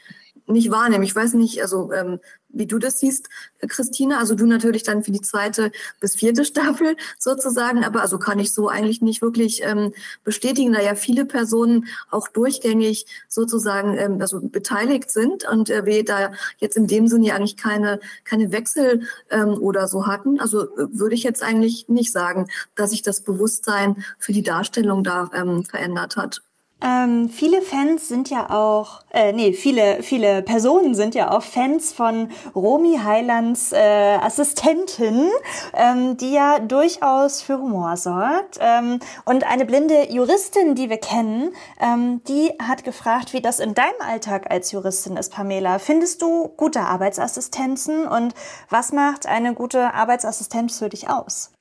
nicht 0.45 0.71
wahrnehmen. 0.71 1.03
Ich 1.03 1.15
weiß 1.15 1.35
nicht, 1.35 1.61
also 1.61 1.91
ähm, 1.93 2.19
wie 2.53 2.67
du 2.67 2.79
das 2.79 2.99
siehst, 2.99 3.29
Christina. 3.67 4.19
Also 4.19 4.35
du 4.35 4.45
natürlich 4.45 4.83
dann 4.83 5.03
für 5.03 5.11
die 5.11 5.21
zweite 5.21 5.71
bis 5.99 6.15
vierte 6.15 6.45
Staffel 6.53 6.95
sozusagen, 7.19 7.83
aber 7.83 8.01
also 8.01 8.17
kann 8.17 8.39
ich 8.39 8.53
so 8.53 8.69
eigentlich 8.69 9.01
nicht 9.01 9.21
wirklich 9.21 9.61
ähm, 9.63 9.93
bestätigen, 10.23 10.73
da 10.73 10.81
ja 10.81 10.95
viele 10.95 11.25
Personen 11.25 11.87
auch 12.09 12.27
durchgängig 12.27 13.05
sozusagen 13.27 13.97
ähm, 13.97 14.21
also 14.21 14.39
beteiligt 14.41 15.11
sind 15.11 15.47
und 15.47 15.69
äh, 15.69 15.85
wir 15.85 16.05
da 16.05 16.31
jetzt 16.59 16.77
in 16.77 16.87
dem 16.87 17.07
Sinne 17.07 17.27
ja 17.27 17.35
eigentlich 17.35 17.57
keine, 17.57 17.99
keine 18.23 18.51
Wechsel 18.51 19.07
ähm, 19.29 19.53
oder 19.59 19.87
so 19.87 20.07
hatten. 20.07 20.39
Also 20.39 20.63
äh, 20.77 20.87
würde 20.91 21.15
ich 21.15 21.23
jetzt 21.23 21.43
eigentlich 21.43 21.89
nicht 21.89 22.11
sagen, 22.11 22.47
dass 22.75 22.91
sich 22.91 23.01
das 23.01 23.21
Bewusstsein 23.21 24.03
für 24.17 24.33
die 24.33 24.43
Darstellung 24.43 25.03
da 25.03 25.29
ähm, 25.33 25.65
verändert 25.65 26.15
hat. 26.17 26.41
Ähm, 26.83 27.29
viele 27.29 27.61
Fans 27.61 28.09
sind 28.09 28.29
ja 28.29 28.49
auch, 28.49 29.01
äh, 29.13 29.31
nee, 29.31 29.53
viele, 29.53 30.03
viele 30.03 30.41
Personen 30.41 30.95
sind 30.95 31.15
ja 31.15 31.31
auch 31.31 31.41
Fans 31.41 31.93
von 31.93 32.29
Romy 32.53 32.99
Heilands 33.01 33.71
äh, 33.71 34.17
Assistentin, 34.21 35.29
ähm, 35.73 36.17
die 36.17 36.33
ja 36.33 36.59
durchaus 36.59 37.41
für 37.41 37.57
Humor 37.57 37.95
sorgt. 37.95 38.59
Ähm, 38.59 38.99
und 39.23 39.45
eine 39.45 39.63
blinde 39.65 40.11
Juristin, 40.11 40.75
die 40.75 40.89
wir 40.89 40.97
kennen, 40.97 41.53
ähm, 41.79 42.21
die 42.27 42.51
hat 42.61 42.83
gefragt, 42.83 43.31
wie 43.31 43.41
das 43.41 43.61
in 43.61 43.73
deinem 43.73 44.01
Alltag 44.05 44.51
als 44.51 44.73
Juristin 44.73 45.15
ist, 45.15 45.31
Pamela. 45.31 45.79
Findest 45.79 46.21
du 46.21 46.49
gute 46.57 46.81
Arbeitsassistenzen 46.81 48.07
und 48.07 48.33
was 48.69 48.91
macht 48.91 49.25
eine 49.25 49.53
gute 49.53 49.93
Arbeitsassistenz 49.93 50.79
für 50.79 50.89
dich 50.89 51.09
aus? 51.09 51.52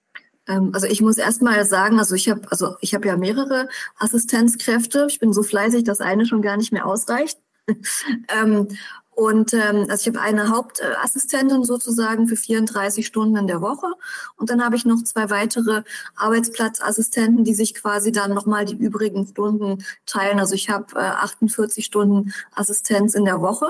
Ähm, 0.49 0.71
also 0.73 0.87
ich 0.87 1.01
muss 1.01 1.19
erst 1.19 1.43
mal 1.43 1.65
sagen, 1.65 1.99
also 1.99 2.15
ich 2.15 2.29
habe 2.29 2.43
also 2.51 2.77
ich 2.81 2.95
habe 2.95 3.07
ja 3.09 3.17
mehrere 3.17 3.69
Assistenzkräfte. 3.99 5.07
Ich 5.09 5.19
bin 5.19 5.33
so 5.33 5.43
fleißig, 5.43 5.85
dass 5.85 6.01
eine 6.01 6.27
schon 6.27 6.43
gar 6.43 6.57
nicht 6.57 6.73
mehr 6.73 6.87
ausreicht. 6.87 7.39
ähm, 8.29 8.69
und 9.15 9.53
ähm, 9.53 9.87
also 9.91 10.09
ich 10.11 10.17
habe 10.17 10.21
eine 10.25 10.49
Hauptassistentin 10.49 11.65
sozusagen 11.65 12.29
für 12.29 12.37
34 12.37 13.07
Stunden 13.07 13.37
in 13.37 13.47
der 13.47 13.61
Woche 13.61 13.87
und 14.37 14.49
dann 14.49 14.65
habe 14.65 14.75
ich 14.75 14.87
noch 14.87 15.05
zwei 15.05 15.29
weitere 15.29 15.83
Arbeitsplatzassistenten, 16.17 17.45
die 17.45 17.55
sich 17.55 17.75
quasi 17.75 18.11
dann 18.11 18.33
nochmal 18.33 18.65
die 18.65 18.77
übrigen 18.77 19.27
Stunden 19.27 19.85
teilen. 20.07 20.41
Also 20.41 20.55
ich 20.55 20.71
habe 20.71 20.97
äh, 20.97 21.01
48 21.01 21.85
Stunden 21.85 22.33
Assistenz 22.55 23.15
in 23.15 23.27
der 23.27 23.43
Woche. 23.43 23.67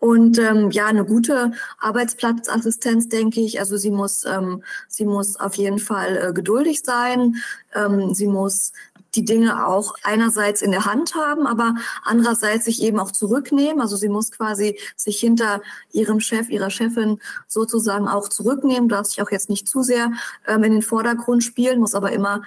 Und 0.00 0.38
ähm, 0.38 0.70
ja, 0.70 0.86
eine 0.86 1.04
gute 1.04 1.52
Arbeitsplatzassistenz, 1.80 3.08
denke 3.08 3.40
ich. 3.40 3.58
Also 3.58 3.76
sie 3.76 3.90
muss, 3.90 4.24
ähm, 4.24 4.62
sie 4.86 5.04
muss 5.04 5.36
auf 5.36 5.54
jeden 5.54 5.78
Fall 5.78 6.16
äh, 6.16 6.32
geduldig 6.32 6.82
sein. 6.84 7.36
Ähm, 7.74 8.14
sie 8.14 8.28
muss 8.28 8.72
die 9.14 9.24
Dinge 9.24 9.66
auch 9.66 9.94
einerseits 10.02 10.62
in 10.62 10.70
der 10.70 10.84
Hand 10.84 11.14
haben, 11.14 11.46
aber 11.46 11.74
andererseits 12.04 12.66
sich 12.66 12.82
eben 12.82 12.98
auch 13.00 13.10
zurücknehmen. 13.10 13.80
Also 13.80 13.96
sie 13.96 14.08
muss 14.08 14.30
quasi 14.30 14.78
sich 14.96 15.18
hinter 15.18 15.62
ihrem 15.92 16.20
Chef, 16.20 16.50
ihrer 16.50 16.70
Chefin 16.70 17.18
sozusagen 17.46 18.06
auch 18.06 18.28
zurücknehmen, 18.28 18.88
darf 18.88 19.06
sich 19.06 19.22
auch 19.22 19.30
jetzt 19.30 19.48
nicht 19.48 19.68
zu 19.68 19.82
sehr 19.82 20.12
ähm, 20.46 20.62
in 20.64 20.72
den 20.72 20.82
Vordergrund 20.82 21.42
spielen, 21.42 21.80
muss 21.80 21.94
aber 21.94 22.12
immer 22.12 22.42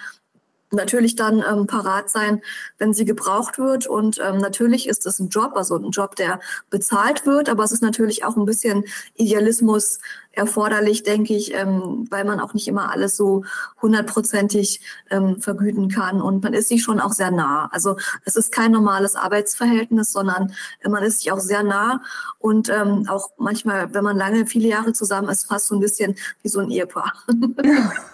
natürlich 0.71 1.15
dann 1.15 1.43
ähm, 1.47 1.67
parat 1.67 2.09
sein, 2.09 2.41
wenn 2.77 2.93
sie 2.93 3.05
gebraucht 3.05 3.59
wird. 3.59 3.87
Und 3.87 4.19
ähm, 4.23 4.37
natürlich 4.37 4.87
ist 4.87 5.05
es 5.05 5.19
ein 5.19 5.29
Job, 5.29 5.51
also 5.55 5.75
ein 5.75 5.91
Job, 5.91 6.15
der 6.15 6.39
bezahlt 6.69 7.25
wird, 7.25 7.49
aber 7.49 7.63
es 7.63 7.71
ist 7.71 7.81
natürlich 7.81 8.23
auch 8.23 8.37
ein 8.37 8.45
bisschen 8.45 8.85
Idealismus 9.15 9.99
erforderlich, 10.33 11.03
denke 11.03 11.35
ich, 11.35 11.53
ähm, 11.53 12.07
weil 12.09 12.23
man 12.23 12.39
auch 12.39 12.53
nicht 12.53 12.67
immer 12.67 12.89
alles 12.89 13.17
so 13.17 13.43
hundertprozentig 13.81 14.81
ähm, 15.09 15.41
vergüten 15.41 15.89
kann. 15.89 16.21
Und 16.21 16.41
man 16.41 16.53
ist 16.53 16.69
sich 16.69 16.83
schon 16.83 17.01
auch 17.01 17.11
sehr 17.11 17.31
nah. 17.31 17.69
Also 17.71 17.97
es 18.23 18.37
ist 18.37 18.51
kein 18.51 18.71
normales 18.71 19.15
Arbeitsverhältnis, 19.15 20.13
sondern 20.13 20.53
man 20.87 21.03
ist 21.03 21.19
sich 21.19 21.31
auch 21.31 21.39
sehr 21.39 21.63
nah. 21.63 22.01
Und 22.39 22.69
ähm, 22.69 23.07
auch 23.09 23.31
manchmal, 23.37 23.93
wenn 23.93 24.03
man 24.03 24.15
lange, 24.15 24.45
viele 24.45 24.69
Jahre 24.69 24.93
zusammen 24.93 25.29
ist, 25.29 25.47
fast 25.47 25.67
so 25.67 25.75
ein 25.75 25.81
bisschen 25.81 26.15
wie 26.43 26.49
so 26.49 26.59
ein 26.59 26.69
Ehepaar. 26.71 27.13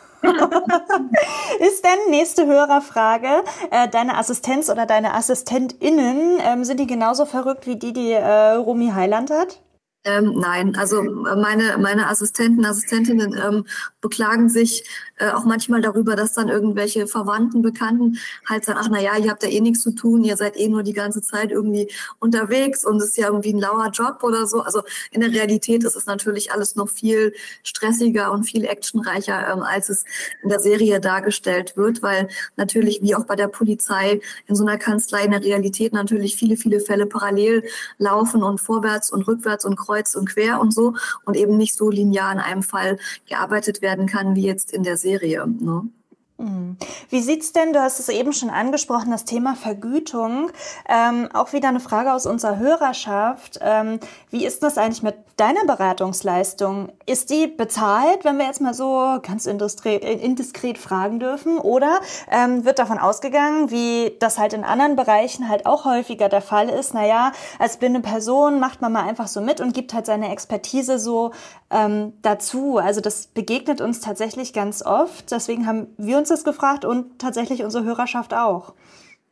ist 1.59 1.83
denn, 1.83 2.09
nächste 2.09 2.45
Hörerfrage, 2.45 3.43
äh, 3.71 3.87
deine 3.87 4.17
Assistenz 4.17 4.69
oder 4.69 4.85
deine 4.85 5.13
AssistentInnen, 5.13 6.39
ähm, 6.39 6.63
sind 6.63 6.79
die 6.79 6.87
genauso 6.87 7.25
verrückt 7.25 7.67
wie 7.67 7.75
die, 7.75 7.93
die 7.93 8.11
äh, 8.11 8.51
Romy 8.53 8.91
Heiland 8.93 9.31
hat? 9.31 9.59
Ähm, 10.07 10.39
nein, 10.39 10.75
also 10.77 11.01
äh, 11.01 11.35
meine, 11.35 11.77
meine 11.79 12.07
Assistenten, 12.07 12.63
Assistentinnen 12.63 13.35
ähm, 13.45 13.65
beklagen 13.99 14.47
sich 14.47 14.85
äh, 15.17 15.31
auch 15.31 15.43
manchmal 15.43 15.81
darüber, 15.81 16.15
dass 16.15 16.31
dann 16.31 16.47
irgendwelche 16.47 17.07
Verwandten, 17.07 17.61
Bekannten 17.61 18.17
halt 18.47 18.63
sagen, 18.63 18.79
ach 18.81 18.87
na 18.89 19.01
ja, 19.01 19.17
ihr 19.17 19.29
habt 19.29 19.43
ja 19.43 19.49
eh 19.49 19.59
nichts 19.59 19.81
zu 19.81 19.91
tun, 19.91 20.23
ihr 20.23 20.37
seid 20.37 20.55
eh 20.55 20.69
nur 20.69 20.83
die 20.83 20.93
ganze 20.93 21.21
Zeit 21.21 21.51
irgendwie 21.51 21.91
unterwegs 22.19 22.85
und 22.85 22.97
es 22.97 23.09
ist 23.09 23.17
ja 23.17 23.27
irgendwie 23.27 23.53
ein 23.53 23.59
lauer 23.59 23.89
Job 23.89 24.19
oder 24.23 24.47
so. 24.47 24.61
Also 24.61 24.81
in 25.11 25.19
der 25.19 25.31
Realität 25.31 25.83
ist 25.83 25.97
es 25.97 26.05
natürlich 26.05 26.53
alles 26.53 26.77
noch 26.77 26.87
viel 26.87 27.33
stressiger 27.63 28.31
und 28.31 28.45
viel 28.45 28.63
actionreicher, 28.63 29.51
ähm, 29.51 29.61
als 29.61 29.89
es 29.89 30.05
in 30.41 30.49
der 30.49 30.61
Serie 30.61 31.01
dargestellt 31.01 31.75
wird, 31.75 32.01
weil 32.01 32.29
natürlich 32.55 33.01
wie 33.01 33.13
auch 33.15 33.25
bei 33.25 33.35
der 33.35 33.49
Polizei 33.49 34.21
in 34.45 34.55
so 34.55 34.65
einer 34.65 34.77
Kanzlei 34.77 35.23
in 35.23 35.31
der 35.31 35.43
Realität 35.43 35.91
natürlich 35.91 36.37
viele, 36.37 36.55
viele 36.55 36.79
Fälle 36.79 37.07
parallel 37.07 37.63
laufen 37.97 38.41
und 38.41 38.61
vorwärts 38.61 39.11
und 39.11 39.27
rückwärts 39.27 39.65
und 39.65 39.75
kreuz 39.75 39.96
und 40.15 40.29
quer 40.29 40.59
und 40.59 40.73
so 40.73 40.95
und 41.25 41.35
eben 41.35 41.57
nicht 41.57 41.75
so 41.75 41.89
linear 41.89 42.31
in 42.31 42.39
einem 42.39 42.63
Fall 42.63 42.97
gearbeitet 43.27 43.81
werden 43.81 44.07
kann 44.07 44.35
wie 44.35 44.45
jetzt 44.45 44.71
in 44.71 44.83
der 44.83 44.95
Serie. 44.97 45.17
Serie. 45.17 45.47
Ne? 45.47 45.89
Mhm. 46.37 46.77
Wie 47.09 47.21
sieht's 47.21 47.51
denn, 47.51 47.73
du 47.73 47.81
hast 47.81 47.99
es 47.99 48.09
eben 48.09 48.31
schon 48.31 48.51
angesprochen, 48.51 49.09
das 49.09 49.25
Thema 49.25 49.55
Vergütung. 49.55 50.51
Ähm, 50.87 51.29
auch 51.33 51.51
wieder 51.51 51.69
eine 51.69 51.79
Frage 51.79 52.13
aus 52.13 52.27
unserer 52.27 52.57
Hörerschaft. 52.57 53.59
Ähm, 53.61 53.99
wie 54.29 54.45
ist 54.45 54.61
das 54.61 54.77
eigentlich 54.77 55.01
mit 55.01 55.15
deiner 55.37 55.65
Beratungsleistung? 55.65 56.89
Ist 57.05 57.31
die 57.31 57.47
bezahlt, 57.47 58.23
wenn 58.23 58.37
wir 58.37 58.45
jetzt 58.45 58.61
mal 58.61 58.73
so 58.75 59.19
ganz 59.23 59.47
indiskret 59.47 60.77
fragen 60.77 61.19
dürfen? 61.19 61.57
Oder 61.57 62.01
ähm, 62.31 62.65
wird 62.65 62.77
davon 62.77 62.99
ausgegangen, 62.99 63.71
wie 63.71 64.15
das 64.19 64.37
halt 64.37 64.53
in 64.53 64.63
anderen 64.63 64.95
Bereichen 64.95 65.49
halt 65.49 65.65
auch 65.65 65.85
häufiger 65.85 66.29
der 66.29 66.41
Fall 66.41 66.69
ist? 66.69 66.93
Naja, 66.93 67.31
als 67.57 67.77
blinde 67.77 68.01
Person 68.01 68.59
macht 68.59 68.81
man 68.81 68.91
mal 68.91 69.07
einfach 69.07 69.27
so 69.27 69.41
mit 69.41 69.59
und 69.59 69.73
gibt 69.73 69.93
halt 69.93 70.05
seine 70.05 70.31
Expertise 70.31 70.99
so 70.99 71.31
ähm, 71.69 72.13
dazu. 72.21 72.77
Also 72.77 73.01
das 73.01 73.27
begegnet 73.27 73.81
uns 73.81 74.01
tatsächlich 74.01 74.53
ganz 74.53 74.83
oft. 74.83 75.31
Deswegen 75.31 75.65
haben 75.67 75.87
wir 75.97 76.17
uns 76.17 76.26
uns 76.29 76.43
das 76.43 76.43
gefragt 76.43 76.85
und 76.85 77.19
tatsächlich 77.19 77.63
unsere 77.63 77.85
Hörerschaft 77.85 78.33
auch. 78.33 78.73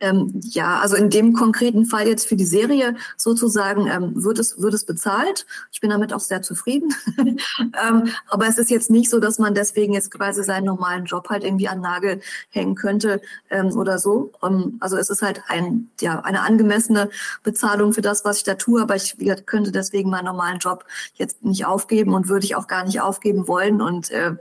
Ähm, 0.02 0.42
ja, 0.44 0.80
also 0.80 0.96
in 0.96 1.10
dem 1.10 1.34
konkreten 1.34 1.86
Fall 1.86 2.08
jetzt 2.08 2.28
für 2.28 2.36
die 2.36 2.46
Serie 2.46 2.96
sozusagen 3.16 3.88
ähm, 3.88 4.12
wird, 4.24 4.40
es, 4.40 4.62
wird 4.62 4.74
es 4.74 4.86
bezahlt. 4.86 5.46
Ich 5.72 5.80
bin 5.80 5.90
damit 5.90 6.14
auch 6.14 6.20
sehr 6.20 6.42
zufrieden. 6.42 6.94
ähm, 7.60 8.10
aber 8.28 8.48
es 8.48 8.58
ist 8.58 8.70
jetzt 8.70 8.90
nicht 8.90 9.10
so, 9.10 9.20
dass 9.20 9.40
man 9.40 9.56
deswegen 9.56 9.94
jetzt 9.94 10.12
quasi 10.12 10.44
seinen 10.44 10.66
normalen 10.66 11.06
Job 11.06 11.30
halt 11.30 11.44
irgendwie 11.44 11.70
an 11.70 11.80
Nagel 11.80 12.20
hängen 12.50 12.76
könnte 12.76 13.22
ähm, 13.50 13.68
oder 13.78 13.98
so. 13.98 14.32
Ähm, 14.44 14.78
also 14.82 14.98
es 14.98 15.10
ist 15.10 15.22
halt 15.22 15.42
ein, 15.48 15.90
ja, 16.02 16.20
eine 16.20 16.42
angemessene 16.42 17.10
Bezahlung 17.44 17.94
für 17.94 18.02
das, 18.02 18.26
was 18.26 18.38
ich 18.38 18.44
da 18.44 18.56
tue. 18.56 18.82
Aber 18.82 18.96
ich 18.96 19.16
könnte 19.46 19.72
deswegen 19.72 20.10
meinen 20.10 20.26
normalen 20.26 20.60
Job 20.60 20.86
jetzt 21.14 21.44
nicht 21.46 21.66
aufgeben 21.66 22.14
und 22.14 22.28
würde 22.28 22.46
ich 22.46 22.56
auch 22.56 22.68
gar 22.68 22.84
nicht 22.84 23.00
aufgeben 23.00 23.48
wollen. 23.48 23.82
Und 23.82 24.12
äh, 24.12 24.36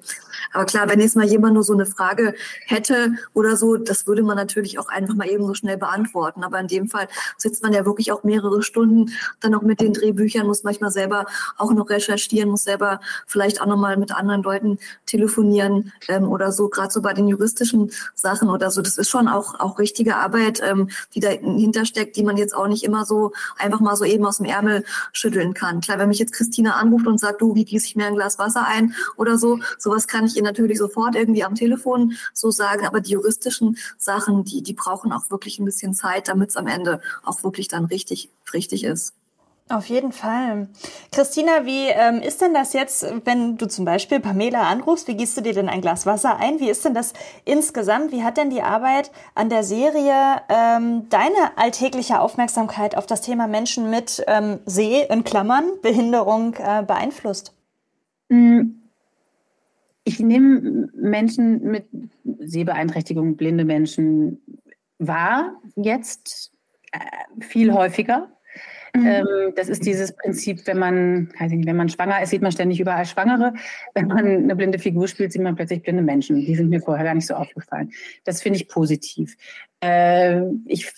aber 0.53 0.65
klar, 0.65 0.89
wenn 0.89 1.01
jetzt 1.01 1.17
mal 1.17 1.27
jemand 1.27 1.55
nur 1.55 1.63
so 1.63 1.73
eine 1.73 1.87
Frage 1.87 2.35
hätte 2.67 3.15
oder 3.33 3.57
so, 3.57 3.77
das 3.77 4.07
würde 4.07 4.23
man 4.23 4.37
natürlich 4.37 4.79
auch 4.79 4.89
einfach 4.89 5.15
mal 5.15 5.29
eben 5.29 5.47
so 5.47 5.54
schnell 5.55 5.77
beantworten. 5.77 6.45
Aber 6.45 6.59
in 6.61 6.69
dem 6.69 6.89
Fall 6.89 7.09
sitzt 7.37 7.63
man 7.63 7.73
ja 7.73 7.85
wirklich 7.85 8.13
auch 8.13 8.25
mehrere 8.25 8.63
Stunden 8.63 9.11
dann 9.41 9.53
noch 9.53 9.63
mit 9.63 9.81
den 9.81 9.93
Drehbüchern, 9.93 10.47
muss 10.47 10.65
manchmal 10.65 10.91
selber 10.91 11.27
auch 11.57 11.73
noch 11.73 11.91
recherchieren, 11.91 12.51
muss 12.51 12.65
selber 12.65 13.01
vielleicht 13.27 13.61
auch 13.61 13.67
nochmal 13.67 13.97
mit 13.97 14.15
anderen 14.15 14.43
Leuten 14.43 14.79
telefonieren 15.07 15.93
ähm, 16.09 16.29
oder 16.31 16.53
so, 16.53 16.69
gerade 16.69 16.93
so 16.93 17.03
bei 17.03 17.13
den 17.13 17.29
juristischen 17.29 17.91
Sachen 18.15 18.49
oder 18.49 18.71
so. 18.71 18.83
Das 18.83 18.99
ist 18.99 19.11
schon 19.11 19.29
auch, 19.29 19.59
auch 19.61 19.79
richtige 19.79 20.17
Arbeit, 20.17 20.61
ähm, 20.65 20.89
die 21.15 21.21
dahinter 21.21 21.85
steckt, 21.85 22.17
die 22.17 22.25
man 22.25 22.37
jetzt 22.37 22.55
auch 22.55 22.69
nicht 22.69 22.85
immer 22.85 23.05
so 23.05 23.33
einfach 23.59 23.81
mal 23.81 23.97
so 23.97 24.05
eben 24.05 24.25
aus 24.27 24.39
dem 24.39 24.47
Ärmel 24.47 24.85
schütteln 25.13 25.55
kann. 25.55 25.81
Klar, 25.81 25.99
wenn 25.99 26.09
mich 26.09 26.19
jetzt 26.19 26.33
Christina 26.33 26.73
anruft 26.73 27.07
und 27.07 27.19
sagt, 27.19 27.41
du, 27.41 27.55
wie 27.55 27.65
gieße 27.65 27.87
ich 27.87 27.97
mir 27.97 28.07
ein 28.07 28.15
Glas 28.15 28.39
Wasser 28.39 28.67
ein 28.67 28.95
oder 29.17 29.39
so, 29.39 29.59
sowas 29.79 30.07
kann 30.07 30.27
ich 30.27 30.37
ihr 30.37 30.43
natürlich 30.43 30.79
sofort 30.79 31.15
irgendwie 31.15 31.45
am 31.45 31.55
Telefon 31.55 32.15
so 32.33 32.51
sagen, 32.51 32.87
aber 32.87 33.01
die 33.01 33.13
juristischen 33.13 33.77
Sachen, 33.99 34.45
die, 34.45 34.63
die 34.63 34.75
brauchen 34.75 35.13
auch 35.13 35.31
wirklich 35.31 35.34
ein 35.59 35.65
bisschen 35.65 35.95
Zeit, 35.95 36.29
damit 36.29 36.51
es 36.51 36.57
am 36.57 36.67
Ende 36.67 37.01
auch 37.25 37.43
wirklich 37.43 37.69
dann 37.69 37.85
richtig, 37.87 38.31
richtig 38.53 38.85
ist. 38.85 39.15
Auf 39.71 39.87
jeden 39.87 40.13
Fall. 40.13 40.69
Christina, 41.11 41.65
wie 41.65 41.87
ähm, 41.89 42.21
ist 42.21 42.43
denn 42.43 42.53
das 42.53 42.75
jetzt, 42.75 43.07
wenn 43.25 43.57
du 43.57 43.67
zum 43.67 43.87
Beispiel 43.87 44.21
Pamela 44.21 44.69
anrufst? 44.69 45.09
Wie 45.09 45.17
gießt 45.17 45.39
du 45.39 45.41
dir 45.41 45.55
denn 45.55 45.71
ein 45.71 45.81
Glas 45.81 46.05
Wasser 46.05 46.37
ein? 46.37 46.61
Wie 46.61 46.69
ist 46.69 46.85
denn 46.85 46.93
das 46.93 47.15
insgesamt? 47.47 48.13
Wie 48.13 48.23
hat 48.23 48.37
denn 48.37 48.51
die 48.51 48.61
Arbeit 48.61 49.11
an 49.35 49.49
der 49.49 49.65
Serie 49.65 50.43
ähm, 50.51 51.09
deine 51.09 51.57
alltägliche 51.57 52.21
Aufmerksamkeit 52.21 52.95
auf 52.95 53.07
das 53.07 53.23
Thema 53.23 53.47
Menschen 53.47 53.89
mit 53.89 54.23
ähm, 54.27 54.59
Seh, 54.67 55.07
in 55.09 55.25
Klammern, 55.25 55.65
Behinderung 55.81 56.55
äh, 56.59 56.83
beeinflusst? 56.83 57.55
Mm, 58.29 58.61
ich 60.05 60.21
nehme 60.21 60.91
Menschen 60.95 61.63
mit 61.63 61.87
Sehbeeinträchtigung, 62.39 63.37
blinde 63.37 63.65
Menschen 63.65 64.43
wahr, 65.09 65.61
jetzt 65.77 66.53
äh, 66.93 66.99
viel 67.43 67.73
häufiger. 67.73 68.29
Mhm. 68.95 69.07
Ähm, 69.07 69.53
das 69.57 69.69
ist 69.69 69.85
dieses 69.85 70.15
Prinzip, 70.15 70.67
wenn 70.67 70.79
man, 70.79 71.29
nicht, 71.41 71.67
wenn 71.67 71.77
man 71.77 71.89
schwanger 71.89 72.23
ist, 72.23 72.31
sieht 72.31 72.43
man 72.43 72.53
ständig 72.53 72.79
überall 72.79 73.07
Schwangere. 73.07 73.53
Wenn 73.95 74.07
man 74.07 74.25
eine 74.25 74.57
blinde 74.57 74.79
Figur 74.79 75.09
spielt, 75.09 75.33
sieht 75.33 75.43
man 75.43 75.57
plötzlich 75.57 75.83
blinde 75.83 76.03
Menschen. 76.03 76.37
Die 76.37 76.55
sind 76.55 76.71
mir 76.71 76.81
vorher 76.81 77.05
gar 77.05 77.15
nicht 77.15 77.27
so 77.27 77.35
aufgefallen. 77.35 77.91
Das 78.25 78.43
finde 78.43 78.59
ich 78.59 78.69
positiv. 78.69 79.37
Äh, 79.81 80.43
ich 80.67 80.93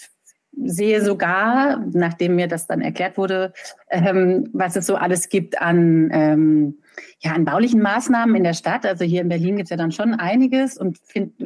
sehe 0.64 1.02
sogar, 1.02 1.84
nachdem 1.92 2.36
mir 2.36 2.48
das 2.48 2.66
dann 2.66 2.80
erklärt 2.80 3.16
wurde, 3.18 3.52
ähm, 3.90 4.48
was 4.52 4.76
es 4.76 4.86
so 4.86 4.96
alles 4.96 5.28
gibt 5.28 5.60
an, 5.60 6.10
ähm, 6.12 6.78
ja, 7.20 7.32
an 7.32 7.44
baulichen 7.44 7.80
Maßnahmen 7.80 8.34
in 8.36 8.44
der 8.44 8.54
Stadt. 8.54 8.86
Also 8.86 9.04
hier 9.04 9.22
in 9.22 9.28
Berlin 9.28 9.56
gibt 9.56 9.66
es 9.66 9.70
ja 9.70 9.76
dann 9.76 9.92
schon 9.92 10.14
einiges 10.14 10.76
und 10.78 10.98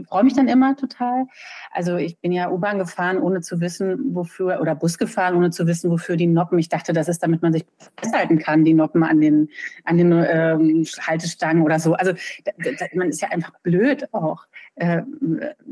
freue 0.08 0.24
mich 0.24 0.34
dann 0.34 0.48
immer 0.48 0.76
total. 0.76 1.26
Also 1.70 1.96
ich 1.96 2.18
bin 2.18 2.32
ja 2.32 2.50
U-Bahn 2.50 2.78
gefahren, 2.78 3.18
ohne 3.18 3.40
zu 3.40 3.60
wissen, 3.60 4.14
wofür, 4.14 4.60
oder 4.60 4.74
Bus 4.74 4.98
gefahren, 4.98 5.34
ohne 5.36 5.50
zu 5.50 5.66
wissen, 5.66 5.90
wofür 5.90 6.16
die 6.16 6.26
Noppen. 6.26 6.58
Ich 6.58 6.68
dachte, 6.68 6.92
das 6.92 7.08
ist, 7.08 7.22
damit 7.22 7.42
man 7.42 7.52
sich 7.52 7.64
festhalten 7.96 8.38
kann, 8.38 8.64
die 8.64 8.74
Noppen 8.74 9.02
an 9.02 9.20
den, 9.20 9.48
an 9.84 9.98
den 9.98 10.12
ähm, 10.12 10.84
Haltestangen 11.06 11.62
oder 11.62 11.78
so. 11.78 11.94
Also 11.94 12.12
da, 12.44 12.52
da, 12.56 12.86
man 12.94 13.08
ist 13.08 13.22
ja 13.22 13.28
einfach 13.28 13.52
blöd 13.62 14.08
auch 14.12 14.46
äh, 14.76 15.02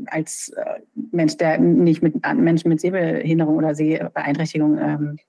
als 0.07 0.49
äh, 0.49 0.79
Mensch, 1.11 1.37
der 1.37 1.57
nicht 1.59 2.01
mit 2.01 2.15
Menschen 2.35 2.69
mit 2.69 2.81
Sehbehinderung 2.81 3.57
oder 3.57 3.75
Sehbeeinträchtigung 3.75 4.77
ähm, 4.77 5.19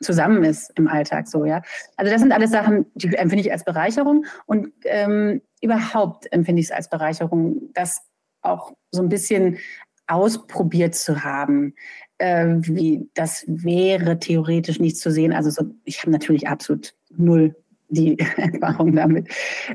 zusammen 0.00 0.44
ist 0.44 0.72
im 0.76 0.88
Alltag 0.88 1.28
so, 1.28 1.44
ja. 1.44 1.62
Also 1.96 2.12
das 2.12 2.20
sind 2.20 2.32
alles 2.32 2.50
Sachen, 2.50 2.86
die 2.94 3.14
empfinde 3.14 3.44
ich 3.44 3.52
als 3.52 3.64
Bereicherung 3.64 4.24
und 4.46 4.72
ähm, 4.84 5.42
überhaupt 5.60 6.32
empfinde 6.32 6.60
ich 6.60 6.66
es 6.66 6.72
als 6.72 6.88
Bereicherung, 6.88 7.70
das 7.74 8.02
auch 8.42 8.72
so 8.90 9.02
ein 9.02 9.08
bisschen 9.08 9.58
ausprobiert 10.06 10.94
zu 10.94 11.24
haben, 11.24 11.74
äh, 12.18 12.46
wie 12.60 13.08
das 13.14 13.44
wäre 13.46 14.18
theoretisch 14.18 14.78
nicht 14.80 14.96
zu 14.96 15.10
sehen. 15.10 15.32
Also 15.32 15.50
so, 15.50 15.70
ich 15.84 16.00
habe 16.00 16.10
natürlich 16.10 16.48
absolut 16.48 16.94
null 17.16 17.54
die 17.88 18.18
Erfahrung 18.36 18.94
damit, 18.94 19.28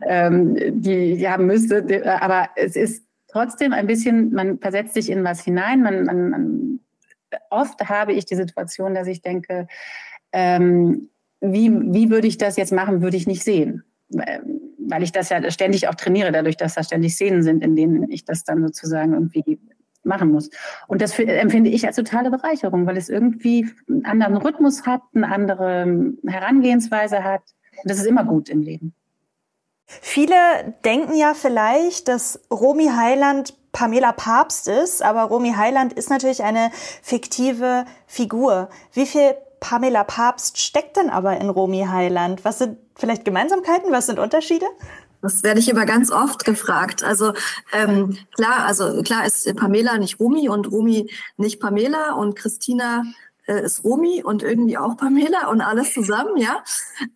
ähm, 0.07 0.55
die 0.81 1.13
ich 1.13 1.27
haben 1.27 1.47
müsste, 1.47 2.05
aber 2.21 2.49
es 2.55 2.75
ist 2.75 3.03
trotzdem 3.27 3.73
ein 3.73 3.88
bisschen, 3.88 4.31
man 4.31 4.59
versetzt 4.59 4.93
sich 4.93 5.09
in 5.09 5.23
was 5.23 5.43
hinein, 5.43 5.81
man, 5.81 6.05
man, 6.05 6.29
man 6.29 6.79
oft 7.49 7.89
habe 7.89 8.13
ich 8.13 8.25
die 8.25 8.36
Situation, 8.36 8.93
dass 8.93 9.07
ich 9.07 9.21
denke, 9.21 9.67
ähm, 10.34 11.10
wie, 11.39 11.72
wie 11.72 12.10
würde 12.10 12.28
ich 12.28 12.38
das 12.38 12.58
jetzt 12.58 12.72
machen, 12.72 13.02
würde 13.02 13.17
ich 13.17 13.28
nicht 13.28 13.43
sehen. 13.43 13.84
Weil 14.10 15.04
ich 15.04 15.12
das 15.12 15.30
ja 15.30 15.50
ständig 15.52 15.88
auch 15.88 15.96
trainiere, 15.96 16.32
dadurch, 16.32 16.58
dass 16.58 16.76
da 16.76 16.84
ständig 16.84 17.13
Szenen 17.13 17.43
sind, 17.43 17.63
in 17.63 17.76
denen 17.76 18.12
ich 18.12 18.26
das 18.26 18.43
dann 18.43 18.62
sozusagen 18.62 19.13
irgendwie 19.13 19.60
machen 20.04 20.32
muss. 20.32 20.50
Und 20.88 21.02
das 21.02 21.17
empfinde 21.17 21.69
ich 21.69 21.86
als 21.88 21.96
totale 21.96 22.30
Bereicherung, 22.30 22.86
weil 22.86 22.98
es 22.98 23.10
irgendwie 23.10 23.69
einen 23.88 24.06
anderen 24.06 24.38
Rhythmus 24.38 24.86
hat, 24.86 25.02
eine 25.15 25.32
andere 25.32 26.13
Herangehensweise 26.28 27.24
hat. 27.24 27.43
Und 27.82 27.89
das 27.89 28.00
ist 28.00 28.06
immer 28.06 28.26
gut 28.26 28.50
im 28.50 28.62
Leben. 28.62 28.93
Viele 29.86 30.36
denken 30.86 31.15
ja 31.15 31.34
vielleicht, 31.34 32.08
dass 32.08 32.41
Romy 32.52 32.88
Heiland 32.88 33.56
Pamela 33.74 34.12
Papst 34.12 34.67
ist, 34.67 35.02
aber 35.04 35.24
Romy 35.24 35.54
Heiland 35.54 35.93
ist 35.93 36.10
natürlich 36.10 36.43
eine 36.43 36.69
fiktive 37.02 37.86
Figur. 38.06 38.69
Wie 38.93 39.06
viel 39.06 39.34
Pamela 39.63 40.04
Papst 40.04 40.58
steckt 40.58 40.97
denn 40.97 41.10
aber 41.10 41.38
in 41.39 41.49
Romy 41.49 41.86
Heiland? 41.89 42.43
Was 42.43 42.60
sind 42.60 42.78
vielleicht 42.97 43.23
Gemeinsamkeiten? 43.23 43.93
Was 43.93 44.08
sind 44.08 44.19
Unterschiede? 44.19 44.65
Das 45.21 45.41
werde 45.41 45.62
ich 45.62 45.69
immer 45.69 45.86
ganz 45.86 46.12
oft 46.12 46.43
gefragt. 46.43 47.02
Also 47.02 47.32
ähm, 47.71 48.17
klar, 48.36 48.65
also 48.65 49.02
klar 49.04 49.26
ist 49.26 49.56
Pamela 49.56 49.97
nicht 49.97 50.19
Romy 50.19 50.49
und 50.49 50.69
Romy 50.69 51.10
nicht 51.38 51.62
Pamela 51.62 52.12
und 52.12 52.36
Christina 52.36 53.06
äh, 53.47 53.63
ist 53.63 53.86
Romy 53.86 54.21
und 54.21 54.43
irgendwie 54.43 54.78
auch 54.78 54.97
Pamela 54.97 55.47
und 55.47 55.62
alles 55.62 55.93
zusammen, 55.93 56.36
ja. 56.36 56.62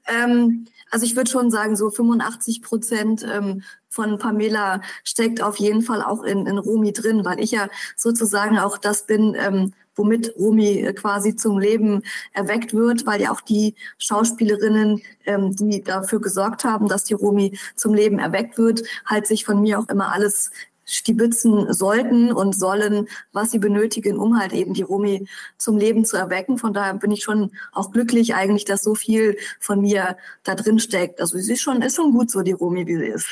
Ähm, 0.07 0.67
also 0.89 1.05
ich 1.05 1.17
würde 1.17 1.29
schon 1.29 1.51
sagen, 1.51 1.75
so 1.75 1.89
85 1.89 2.61
Prozent 2.61 3.27
ähm, 3.29 3.61
von 3.89 4.19
Pamela 4.19 4.79
steckt 5.03 5.41
auf 5.41 5.57
jeden 5.57 5.81
Fall 5.81 6.01
auch 6.01 6.23
in, 6.23 6.45
in 6.45 6.57
Romy 6.57 6.93
drin, 6.93 7.25
weil 7.25 7.41
ich 7.41 7.51
ja 7.51 7.67
sozusagen 7.97 8.57
auch 8.57 8.77
das 8.77 9.05
bin, 9.05 9.35
ähm, 9.37 9.73
womit 9.97 10.33
Romy 10.37 10.81
äh, 10.81 10.93
quasi 10.93 11.35
zum 11.35 11.59
Leben 11.59 12.03
erweckt 12.33 12.73
wird, 12.73 13.05
weil 13.05 13.21
ja 13.21 13.31
auch 13.31 13.41
die 13.41 13.75
Schauspielerinnen, 13.97 15.01
ähm, 15.25 15.55
die 15.55 15.83
dafür 15.83 16.21
gesorgt 16.21 16.63
haben, 16.63 16.87
dass 16.87 17.03
die 17.03 17.13
Romy 17.13 17.57
zum 17.75 17.93
Leben 17.93 18.19
erweckt 18.19 18.57
wird, 18.57 18.83
halt 19.05 19.27
sich 19.27 19.45
von 19.45 19.61
mir 19.61 19.79
auch 19.79 19.89
immer 19.89 20.11
alles 20.11 20.51
stibitzen 20.87 21.71
sollten 21.73 22.31
und 22.31 22.57
sollen, 22.57 23.07
was 23.33 23.51
sie 23.51 23.59
benötigen, 23.59 24.17
um 24.17 24.39
halt 24.39 24.53
eben 24.53 24.73
die 24.73 24.81
Romy 24.81 25.27
zum 25.57 25.77
Leben 25.77 26.05
zu 26.05 26.17
erwecken. 26.17 26.57
Von 26.57 26.73
daher 26.73 26.93
bin 26.95 27.11
ich 27.11 27.23
schon 27.23 27.51
auch 27.73 27.91
glücklich 27.91 28.33
eigentlich, 28.35 28.65
dass 28.65 28.83
so 28.83 28.95
viel 28.95 29.37
von 29.59 29.81
mir 29.81 30.17
da 30.43 30.55
drin 30.55 30.79
steckt. 30.79 31.19
Also 31.21 31.37
sie 31.37 31.53
ist 31.53 31.61
schon, 31.61 31.81
ist 31.81 31.97
schon 31.97 32.13
gut 32.13 32.31
so, 32.31 32.41
die 32.41 32.53
Romy, 32.53 32.87
wie 32.87 32.97
sie 32.97 33.07
ist. 33.07 33.27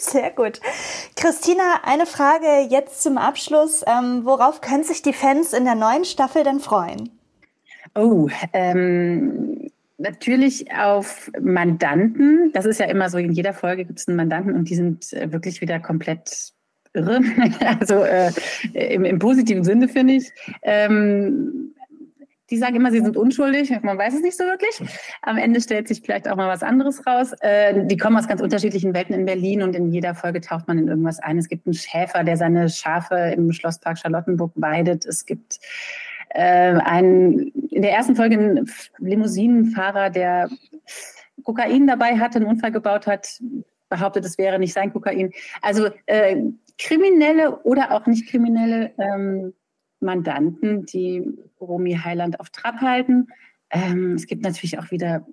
Sehr 0.00 0.30
gut. 0.30 0.60
Christina, 1.16 1.80
eine 1.84 2.06
Frage 2.06 2.68
jetzt 2.70 3.02
zum 3.02 3.18
Abschluss. 3.18 3.82
Ähm, 3.86 4.22
worauf 4.24 4.60
können 4.60 4.84
sich 4.84 5.02
die 5.02 5.12
Fans 5.12 5.52
in 5.52 5.64
der 5.64 5.74
neuen 5.74 6.04
Staffel 6.04 6.42
denn 6.42 6.60
freuen? 6.60 7.10
Oh, 7.94 8.28
ähm, 8.52 9.70
natürlich 9.98 10.72
auf 10.72 11.30
Mandanten. 11.40 12.50
Das 12.52 12.66
ist 12.66 12.80
ja 12.80 12.86
immer 12.86 13.10
so, 13.10 13.18
in 13.18 13.32
jeder 13.32 13.52
Folge 13.52 13.84
gibt 13.84 13.98
es 13.98 14.08
einen 14.08 14.16
Mandanten 14.16 14.54
und 14.54 14.68
die 14.68 14.74
sind 14.74 15.12
äh, 15.12 15.32
wirklich 15.32 15.60
wieder 15.60 15.80
komplett 15.80 16.52
irre. 16.92 17.20
also 17.80 18.02
äh, 18.02 18.32
im, 18.72 19.04
im, 19.04 19.18
positiven 19.18 19.64
Sinne 19.64 19.88
finde 19.88 20.14
ich. 20.14 20.30
Ähm, 20.62 21.74
die 22.50 22.58
sagen 22.58 22.76
immer, 22.76 22.92
sie 22.92 23.00
sind 23.00 23.16
unschuldig. 23.16 23.70
Man 23.82 23.96
weiß 23.96 24.14
es 24.14 24.20
nicht 24.20 24.36
so 24.36 24.44
wirklich. 24.44 24.78
Am 25.22 25.38
Ende 25.38 25.62
stellt 25.62 25.88
sich 25.88 26.02
vielleicht 26.02 26.28
auch 26.28 26.36
mal 26.36 26.48
was 26.48 26.62
anderes 26.62 27.06
raus. 27.06 27.32
Äh, 27.40 27.86
die 27.86 27.96
kommen 27.96 28.16
aus 28.18 28.28
ganz 28.28 28.42
unterschiedlichen 28.42 28.92
Welten 28.92 29.14
in 29.14 29.24
Berlin 29.24 29.62
und 29.62 29.74
in 29.74 29.90
jeder 29.90 30.14
Folge 30.14 30.42
taucht 30.42 30.68
man 30.68 30.78
in 30.78 30.88
irgendwas 30.88 31.20
ein. 31.20 31.38
Es 31.38 31.48
gibt 31.48 31.66
einen 31.66 31.74
Schäfer, 31.74 32.22
der 32.22 32.36
seine 32.36 32.68
Schafe 32.68 33.32
im 33.34 33.50
Schlosspark 33.52 33.98
Charlottenburg 33.98 34.52
weidet. 34.56 35.06
Es 35.06 35.24
gibt 35.24 35.58
äh, 36.34 36.78
ein, 36.84 37.52
in 37.70 37.82
der 37.82 37.92
ersten 37.92 38.16
Folge 38.16 38.36
ein 38.36 38.70
Limousinenfahrer, 38.98 40.10
der 40.10 40.50
Kokain 41.44 41.86
dabei 41.86 42.18
hatte, 42.18 42.36
einen 42.36 42.46
Unfall 42.46 42.72
gebaut 42.72 43.06
hat, 43.06 43.40
behauptet, 43.88 44.24
es 44.24 44.36
wäre 44.36 44.58
nicht 44.58 44.72
sein 44.72 44.92
Kokain. 44.92 45.32
Also 45.62 45.88
äh, 46.06 46.42
kriminelle 46.78 47.58
oder 47.62 47.92
auch 47.92 48.06
nicht 48.06 48.28
kriminelle 48.28 48.92
ähm, 48.98 49.54
Mandanten, 50.00 50.84
die 50.86 51.22
Romy 51.60 51.94
Heiland 51.94 52.40
auf 52.40 52.50
Trab 52.50 52.80
halten. 52.80 53.28
Ähm, 53.70 54.14
es 54.14 54.26
gibt 54.26 54.42
natürlich 54.42 54.78
auch 54.78 54.90
wieder 54.90 55.26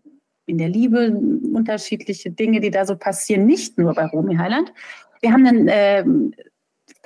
in 0.46 0.58
der 0.58 0.70
Liebe 0.70 1.12
unterschiedliche 1.54 2.32
Dinge, 2.32 2.60
die 2.60 2.72
da 2.72 2.86
so 2.86 2.96
passieren, 2.96 3.46
nicht 3.46 3.78
nur 3.78 3.94
bei 3.94 4.06
Romy 4.06 4.36
Heiland. 4.36 4.74
Wir 5.22 5.32
haben 5.32 5.46
einen 5.46 5.68
äh, 5.68 6.06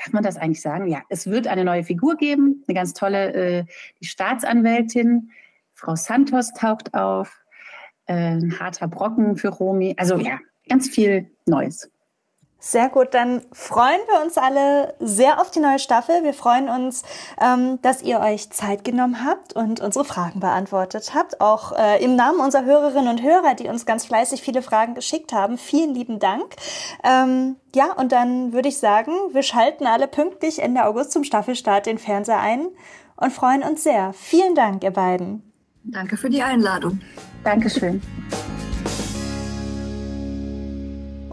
darf 0.06 0.14
man 0.14 0.24
das 0.24 0.38
eigentlich 0.38 0.62
sagen? 0.62 0.88
Ja, 0.88 1.02
es 1.10 1.28
wird 1.28 1.48
eine 1.48 1.66
neue 1.66 1.84
Figur 1.84 2.16
geben, 2.16 2.64
eine 2.68 2.76
ganz 2.76 2.94
tolle, 2.94 3.34
äh, 3.34 3.66
die 4.00 4.06
Staatsanwältin, 4.06 5.32
Frau 5.74 5.96
Santos 5.96 6.54
taucht 6.54 6.94
auf, 6.94 7.40
äh, 8.06 8.14
ein 8.14 8.60
harter 8.60 8.88
Brocken 8.88 9.36
für 9.36 9.50
Romy. 9.50 9.96
Also 9.98 10.18
ja, 10.18 10.40
ganz 10.70 10.90
viel 10.90 11.32
Neues. 11.46 11.90
Sehr 12.68 12.90
gut, 12.90 13.14
dann 13.14 13.44
freuen 13.52 14.00
wir 14.08 14.26
uns 14.26 14.40
alle 14.40 14.96
sehr 15.00 15.40
auf 15.40 15.52
die 15.52 15.60
neue 15.60 15.78
Staffel. 15.78 16.24
Wir 16.24 16.34
freuen 16.34 16.68
uns, 16.68 17.04
ähm, 17.40 17.80
dass 17.84 18.02
ihr 18.02 18.20
euch 18.20 18.50
Zeit 18.50 18.84
genommen 18.84 19.24
habt 19.24 19.54
und 19.54 19.82
unsere 19.82 20.04
Fragen 20.04 20.40
beantwortet 20.40 21.12
habt. 21.14 21.42
Auch 21.42 21.74
äh, 21.74 22.04
im 22.04 22.16
Namen 22.16 22.40
unserer 22.40 22.66
Hörerinnen 22.66 23.08
und 23.08 23.22
Hörer, 23.22 23.54
die 23.54 23.68
uns 23.68 23.86
ganz 23.86 24.06
fleißig 24.06 24.42
viele 24.42 24.64
Fragen 24.64 24.96
geschickt 24.96 25.32
haben. 25.32 25.60
Vielen 25.60 25.94
lieben 25.94 26.18
Dank. 26.18 26.56
Ähm, 27.04 27.58
ja, 27.76 27.94
und 27.94 28.12
dann 28.12 28.52
würde 28.52 28.70
ich 28.70 28.80
sagen, 28.80 29.12
wir 29.32 29.44
schalten 29.44 29.86
alle 29.86 30.08
pünktlich 30.08 30.58
Ende 30.58 30.86
August 30.86 31.12
zum 31.12 31.24
Staffelstart 31.24 31.86
den 31.86 32.00
Fernseher 32.00 32.40
ein 32.40 32.66
und 33.16 33.32
freuen 33.32 33.62
uns 33.62 33.84
sehr. 33.84 34.12
Vielen 34.14 34.56
Dank, 34.56 34.84
ihr 34.84 34.90
beiden. 34.90 35.44
Danke 35.84 36.18
für 36.18 36.32
die 36.32 36.42
Einladung. 36.42 37.00
Dankeschön. 37.44 38.02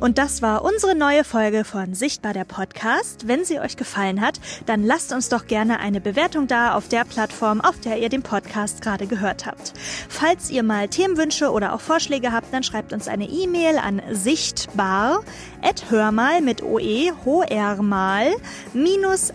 Und 0.02 0.18
das 0.18 0.42
war 0.42 0.64
unsere 0.64 0.96
neue 0.96 1.22
Folge 1.22 1.62
von 1.62 1.94
Sichtbar 1.94 2.32
der 2.32 2.44
Podcast. 2.44 3.28
Wenn 3.28 3.44
sie 3.44 3.60
euch 3.60 3.76
gefallen 3.76 4.20
hat, 4.20 4.40
dann 4.66 4.82
lasst 4.82 5.12
uns 5.12 5.28
doch 5.28 5.46
gerne 5.46 5.78
eine 5.78 6.00
Bewertung 6.00 6.48
da 6.48 6.74
auf 6.74 6.88
der 6.88 7.04
Plattform, 7.04 7.60
auf 7.60 7.78
der 7.78 7.98
ihr 7.98 8.08
den 8.08 8.24
Podcast 8.24 8.82
gerade 8.82 9.06
gehört 9.06 9.46
habt. 9.46 9.74
Falls 10.08 10.50
ihr 10.50 10.64
mal 10.64 10.88
Themenwünsche 10.88 11.52
oder 11.52 11.72
auch 11.72 11.80
Vorschläge 11.80 12.32
habt, 12.32 12.52
dann 12.52 12.64
schreibt 12.64 12.92
uns 12.92 13.06
eine 13.06 13.28
E-Mail 13.28 13.78
an 13.78 14.02
sichtbar 14.10 15.20
at 15.62 15.88
hörmal 15.88 16.40
mit 16.40 16.64
oe, 16.64 17.12
hoermal, 17.24 18.32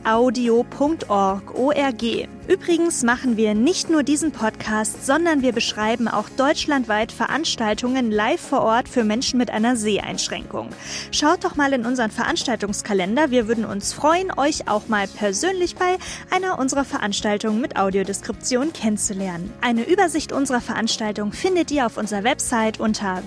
audio.org, 0.04 1.56
org. 1.56 2.04
Übrigens 2.48 3.04
machen 3.04 3.36
wir 3.36 3.56
nicht 3.56 3.90
nur 3.90 4.04
diesen 4.04 4.32
Podcast, 4.32 5.06
sondern 5.06 5.42
wir 5.42 5.52
beschreiben 5.52 6.08
auch 6.08 6.30
deutschlandweit 6.30 7.12
Veranstaltungen 7.12 8.10
live 8.10 8.40
vor 8.40 8.62
Ort 8.62 8.88
für 8.88 9.04
Menschen 9.04 9.38
mit 9.38 9.50
einer 9.50 9.76
Seheinschränkung. 9.76 10.57
Schaut 11.12 11.44
doch 11.44 11.56
mal 11.56 11.74
in 11.74 11.86
unseren 11.86 12.12
Veranstaltungskalender. 12.12 13.32
Wir 13.32 13.48
würden 13.48 13.66
uns 13.66 13.94
freuen, 13.94 14.32
euch 14.38 14.68
auch 14.68 14.88
mal 14.88 15.08
persönlich 15.08 15.76
bei 15.76 15.98
einer 16.32 16.60
unserer 16.60 16.86
Veranstaltungen 16.86 17.62
mit 17.62 17.78
Audiodeskription 17.78 18.74
kennenzulernen. 18.74 19.52
Eine 19.62 19.88
Übersicht 19.88 20.32
unserer 20.32 20.62
Veranstaltung 20.62 21.32
findet 21.32 21.72
ihr 21.72 21.86
auf 21.86 21.98
unserer 21.98 22.24
Website 22.24 22.80
unter 22.80 23.22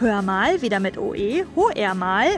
www.hörmal, 0.00 0.62
wieder 0.62 0.80
mit 0.80 0.98
OE, 0.98 1.44
hoermal, 1.54 2.28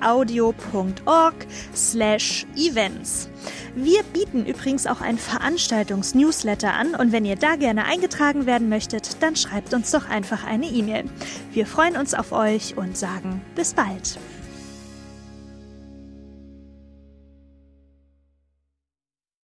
audio.org 0.00 1.34
slash 1.74 2.46
events. 2.56 3.28
Wir 3.74 4.02
bieten 4.02 4.46
übrigens 4.46 4.86
auch 4.86 5.00
ein 5.00 5.18
Veranstaltungs-Newsletter 5.18 6.72
an 6.72 6.94
und 6.94 7.12
wenn 7.12 7.24
ihr 7.24 7.36
da 7.36 7.56
gerne 7.56 7.84
eingetragen 7.84 8.46
werden 8.46 8.68
möchtet, 8.68 9.22
dann 9.22 9.36
schreibt 9.36 9.74
uns 9.74 9.90
doch 9.90 10.08
einfach 10.08 10.44
eine 10.44 10.66
E-Mail. 10.66 11.04
Wir 11.52 11.66
freuen 11.66 11.96
uns 11.96 12.14
auf 12.14 12.32
euch 12.32 12.76
und 12.76 12.96
sagen 12.96 13.42
bis 13.54 13.74
bald. 13.74 14.18